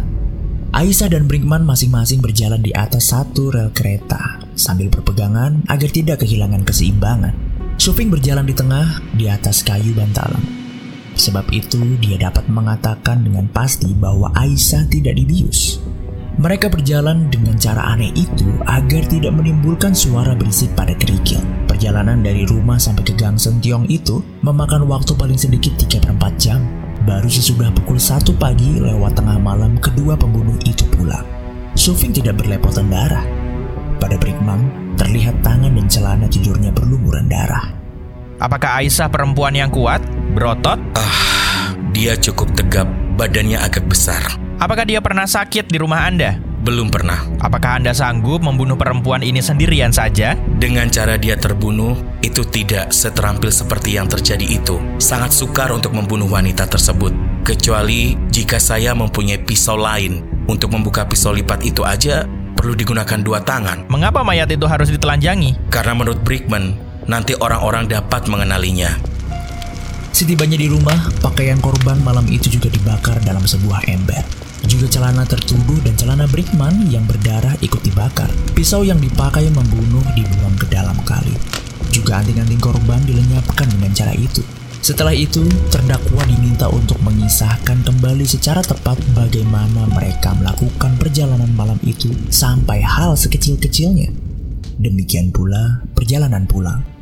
Aisyah 0.72 1.12
dan 1.12 1.28
Brinkman 1.28 1.68
masing-masing 1.68 2.24
berjalan 2.24 2.64
di 2.64 2.72
atas 2.72 3.12
satu 3.12 3.52
rel 3.52 3.76
kereta 3.76 4.39
sambil 4.60 4.92
berpegangan 4.92 5.64
agar 5.72 5.90
tidak 5.90 6.28
kehilangan 6.28 6.68
keseimbangan. 6.68 7.32
Suping 7.80 8.12
berjalan 8.12 8.44
di 8.44 8.52
tengah 8.52 9.00
di 9.16 9.32
atas 9.32 9.64
kayu 9.64 9.96
bantalan. 9.96 10.44
Sebab 11.16 11.48
itu 11.56 11.80
dia 12.04 12.20
dapat 12.20 12.52
mengatakan 12.52 13.24
dengan 13.24 13.48
pasti 13.48 13.96
bahwa 13.96 14.36
Aisyah 14.36 14.92
tidak 14.92 15.16
dibius. 15.16 15.80
Mereka 16.40 16.72
berjalan 16.72 17.28
dengan 17.28 17.60
cara 17.60 17.84
aneh 17.92 18.16
itu 18.16 18.48
agar 18.64 19.04
tidak 19.12 19.36
menimbulkan 19.36 19.92
suara 19.92 20.32
berisik 20.32 20.72
pada 20.72 20.96
kerikil. 20.96 21.44
Perjalanan 21.68 22.24
dari 22.24 22.48
rumah 22.48 22.80
sampai 22.80 23.04
ke 23.04 23.12
Gang 23.16 23.36
Sentiong 23.36 23.88
itu 23.92 24.24
memakan 24.44 24.88
waktu 24.88 25.16
paling 25.20 25.36
sedikit 25.36 25.76
3 25.76 26.00
per 26.00 26.12
4 26.16 26.40
jam. 26.40 26.64
Baru 27.04 27.28
sesudah 27.28 27.72
pukul 27.76 28.00
1 28.00 28.24
pagi 28.40 28.80
lewat 28.80 29.20
tengah 29.20 29.36
malam 29.36 29.76
kedua 29.84 30.16
pembunuh 30.16 30.56
itu 30.64 30.88
pulang. 30.96 31.28
Sufing 31.76 32.16
tidak 32.16 32.40
berlepotan 32.40 32.88
darah. 32.88 33.39
Pada 34.00 34.16
Brickman, 34.16 34.96
terlihat 34.96 35.44
tangan 35.44 35.76
dan 35.76 35.86
celana 35.92 36.28
tidurnya 36.32 36.72
berlumuran 36.72 37.28
darah. 37.28 37.76
Apakah 38.40 38.80
Aisyah 38.80 39.12
perempuan 39.12 39.52
yang 39.52 39.68
kuat, 39.68 40.00
berotot? 40.32 40.80
Ah, 40.96 41.76
dia 41.92 42.16
cukup 42.16 42.56
tegap, 42.56 42.88
badannya 43.20 43.60
agak 43.60 43.84
besar. 43.92 44.24
Apakah 44.60 44.88
dia 44.88 45.04
pernah 45.04 45.28
sakit 45.28 45.68
di 45.68 45.76
rumah 45.76 46.08
Anda? 46.08 46.40
Belum 46.60 46.92
pernah. 46.92 47.24
Apakah 47.40 47.80
Anda 47.80 47.96
sanggup 47.96 48.44
membunuh 48.44 48.76
perempuan 48.76 49.24
ini 49.24 49.40
sendirian 49.40 49.92
saja? 49.96 50.36
Dengan 50.36 50.92
cara 50.92 51.16
dia 51.16 51.40
terbunuh, 51.40 51.96
itu 52.20 52.44
tidak 52.44 52.92
seterampil 52.92 53.48
seperti 53.48 53.96
yang 53.96 54.12
terjadi 54.12 54.44
itu. 54.44 54.76
Sangat 55.00 55.32
sukar 55.32 55.72
untuk 55.72 55.96
membunuh 55.96 56.28
wanita 56.28 56.68
tersebut. 56.68 57.16
Kecuali 57.48 58.16
jika 58.28 58.60
saya 58.60 58.92
mempunyai 58.92 59.40
pisau 59.40 59.80
lain. 59.80 60.24
Untuk 60.52 60.76
membuka 60.76 61.08
pisau 61.08 61.32
lipat 61.32 61.64
itu 61.64 61.88
aja, 61.88 62.28
perlu 62.60 62.76
digunakan 62.76 63.24
dua 63.24 63.40
tangan. 63.40 63.88
Mengapa 63.88 64.20
mayat 64.20 64.52
itu 64.52 64.68
harus 64.68 64.92
ditelanjangi? 64.92 65.72
Karena 65.72 65.96
menurut 65.96 66.20
Brickman, 66.28 66.76
nanti 67.08 67.32
orang-orang 67.40 67.88
dapat 67.88 68.28
mengenalinya. 68.28 68.92
Setibanya 70.12 70.60
di 70.60 70.68
rumah, 70.68 71.00
pakaian 71.24 71.64
korban 71.64 71.96
malam 72.04 72.28
itu 72.28 72.52
juga 72.52 72.68
dibakar 72.68 73.16
dalam 73.24 73.48
sebuah 73.48 73.88
ember. 73.88 74.20
Juga 74.68 74.92
celana 74.92 75.24
tertuduh 75.24 75.80
dan 75.88 75.96
celana 75.96 76.28
Brickman 76.28 76.92
yang 76.92 77.08
berdarah 77.08 77.56
ikut 77.64 77.80
dibakar. 77.80 78.28
Pisau 78.52 78.84
yang 78.84 79.00
dipakai 79.00 79.48
membunuh 79.56 80.04
dibuang 80.20 80.60
ke 80.60 80.68
dalam 80.68 81.00
kali. 81.08 81.32
Juga 81.96 82.20
anting-anting 82.20 82.60
korban 82.60 83.00
dilenyapkan 83.08 83.72
dengan 83.72 83.96
cara 83.96 84.12
itu. 84.12 84.44
Setelah 84.80 85.12
itu, 85.12 85.44
terdakwa 85.68 86.24
diminta 86.24 86.72
untuk 86.72 86.96
mengisahkan 87.04 87.84
kembali 87.84 88.24
secara 88.24 88.64
tepat 88.64 88.96
bagaimana 89.12 89.86
mereka 89.92 90.32
melakukan 90.40 90.96
perjalanan 90.96 91.52
malam 91.52 91.80
itu 91.84 92.08
sampai 92.32 92.80
hal 92.80 93.20
sekecil-kecilnya. 93.20 94.08
Demikian 94.80 95.36
pula 95.36 95.84
perjalanan 95.92 96.48
pulang. 96.48 96.99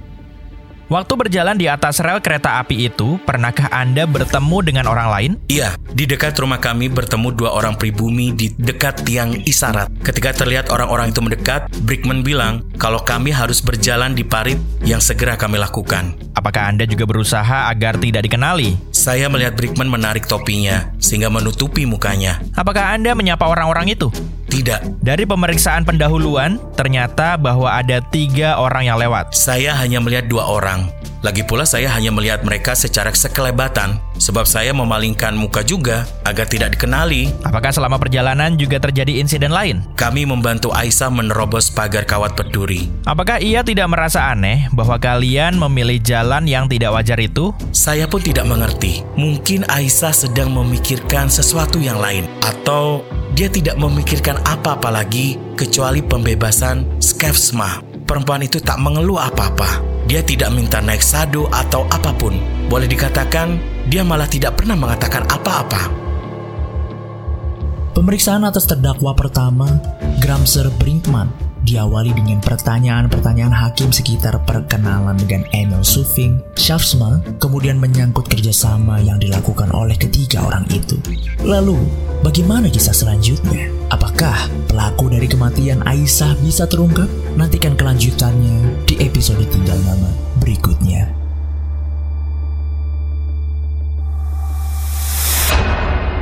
Waktu 0.88 1.20
berjalan 1.20 1.60
di 1.60 1.68
atas 1.68 2.00
rel 2.00 2.24
kereta 2.24 2.64
api 2.64 2.88
itu, 2.88 3.20
pernahkah 3.28 3.68
Anda 3.76 4.08
bertemu 4.08 4.58
dengan 4.64 4.88
orang 4.88 5.08
lain? 5.12 5.32
Iya, 5.52 5.76
di 5.92 6.08
dekat 6.08 6.40
rumah 6.40 6.64
kami 6.64 6.88
bertemu 6.88 7.36
dua 7.36 7.52
orang 7.52 7.76
pribumi 7.76 8.32
di 8.32 8.56
dekat 8.56 9.04
tiang 9.04 9.36
isyarat. 9.44 9.92
Ketika 10.00 10.32
terlihat 10.32 10.72
orang-orang 10.72 11.12
itu 11.12 11.20
mendekat, 11.20 11.68
Brickman 11.84 12.24
bilang 12.24 12.64
kalau 12.80 13.04
kami 13.04 13.36
harus 13.36 13.60
berjalan 13.60 14.16
di 14.16 14.24
parit 14.24 14.56
yang 14.88 15.04
segera 15.04 15.36
kami 15.36 15.60
lakukan. 15.60 16.16
Apakah 16.32 16.72
Anda 16.72 16.88
juga 16.88 17.04
berusaha 17.04 17.68
agar 17.68 18.00
tidak 18.00 18.24
dikenali? 18.24 18.80
Saya 18.96 19.28
melihat 19.28 19.60
Brickman 19.60 19.92
menarik 19.92 20.24
topinya 20.24 20.96
sehingga 21.04 21.28
menutupi 21.28 21.84
mukanya. 21.84 22.40
Apakah 22.56 22.96
Anda 22.96 23.12
menyapa 23.12 23.44
orang-orang 23.44 23.92
itu? 23.92 24.08
Tidak. 24.58 25.06
Dari 25.06 25.22
pemeriksaan 25.22 25.86
pendahuluan, 25.86 26.58
ternyata 26.74 27.38
bahwa 27.38 27.70
ada 27.70 28.02
tiga 28.10 28.58
orang 28.58 28.90
yang 28.90 28.98
lewat. 28.98 29.30
Saya 29.38 29.78
hanya 29.78 30.02
melihat 30.02 30.26
dua 30.26 30.50
orang. 30.50 30.90
Lagi 31.26 31.42
pula 31.42 31.66
saya 31.66 31.90
hanya 31.98 32.14
melihat 32.14 32.46
mereka 32.46 32.78
secara 32.78 33.10
sekelebatan 33.10 33.98
sebab 34.22 34.46
saya 34.46 34.70
memalingkan 34.70 35.34
muka 35.34 35.66
juga 35.66 36.06
agar 36.22 36.46
tidak 36.46 36.78
dikenali. 36.78 37.34
Apakah 37.42 37.74
selama 37.74 37.98
perjalanan 37.98 38.54
juga 38.54 38.78
terjadi 38.78 39.18
insiden 39.18 39.50
lain? 39.50 39.82
Kami 39.98 40.30
membantu 40.30 40.70
Aisyah 40.70 41.10
menerobos 41.10 41.74
pagar 41.74 42.06
kawat 42.06 42.38
berduri. 42.38 42.90
Apakah 43.10 43.42
ia 43.42 43.66
tidak 43.66 43.90
merasa 43.90 44.30
aneh 44.30 44.70
bahwa 44.74 45.02
kalian 45.02 45.58
memilih 45.58 45.98
jalan 46.02 46.46
yang 46.46 46.70
tidak 46.70 46.94
wajar 46.94 47.18
itu? 47.18 47.50
Saya 47.74 48.06
pun 48.06 48.22
tidak 48.22 48.46
mengerti. 48.46 49.02
Mungkin 49.18 49.66
Aisyah 49.66 50.14
sedang 50.14 50.54
memikirkan 50.54 51.34
sesuatu 51.34 51.82
yang 51.82 51.98
lain 51.98 52.30
atau 52.46 53.02
dia 53.34 53.50
tidak 53.50 53.78
memikirkan 53.78 54.38
apa-apa 54.46 54.90
lagi 54.90 55.38
kecuali 55.58 56.02
pembebasan 56.02 56.86
Skefsma. 57.02 57.87
Perempuan 58.08 58.40
itu 58.40 58.64
tak 58.64 58.80
mengeluh 58.80 59.20
apa-apa. 59.20 59.84
Dia 60.08 60.24
tidak 60.24 60.56
minta 60.56 60.80
naik 60.80 61.04
sado 61.04 61.52
atau 61.52 61.84
apa 61.92 62.16
pun. 62.16 62.40
Boleh 62.72 62.88
dikatakan, 62.88 63.60
dia 63.92 64.00
malah 64.08 64.32
tidak 64.32 64.56
pernah 64.56 64.80
mengatakan 64.80 65.28
apa-apa. 65.28 65.92
Pemeriksaan 67.92 68.48
atas 68.48 68.64
terdakwa 68.64 69.12
pertama, 69.12 69.68
Gramser 70.24 70.72
Brinkman, 70.80 71.28
diawali 71.68 72.16
dengan 72.16 72.40
pertanyaan-pertanyaan 72.40 73.52
hakim 73.52 73.92
sekitar 73.92 74.40
perkenalan 74.48 75.20
dengan 75.20 75.44
Emil 75.52 75.84
Sufing, 75.84 76.40
Schafsma, 76.56 77.20
kemudian 77.44 77.76
menyangkut 77.76 78.32
kerjasama 78.32 79.04
yang 79.04 79.20
dilakukan 79.20 79.68
oleh 79.76 80.00
ketiga 80.00 80.48
orang 80.48 80.64
itu. 80.72 80.96
Lalu, 81.44 81.76
bagaimana 82.24 82.72
kisah 82.72 82.96
selanjutnya? 82.96 83.68
Apakah 83.92 84.48
pelaku 84.72 85.12
dari 85.12 85.28
kematian 85.28 85.84
Aisyah 85.84 86.40
bisa 86.40 86.64
terungkap? 86.72 87.12
Nantikan 87.36 87.76
kelanjutannya 87.76 88.88
di 88.88 88.96
episode 89.04 89.44
Tinggal 89.52 89.78
Nama 89.84 90.12
berikutnya. 90.40 91.12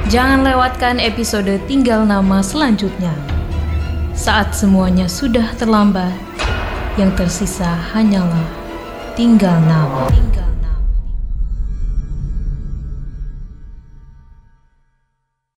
Jangan 0.10 0.45
lewatkan 0.45 1.01
episode 1.01 1.49
Tinggal 1.65 2.05
Nama 2.05 2.41
selanjutnya. 2.41 3.34
Saat 4.15 4.56
semuanya 4.56 5.12
sudah 5.12 5.43
terlambat, 5.60 6.15
yang 6.95 7.12
tersisa 7.19 7.67
hanyalah 7.91 8.47
tinggal 9.19 9.60
nama. 9.67 10.08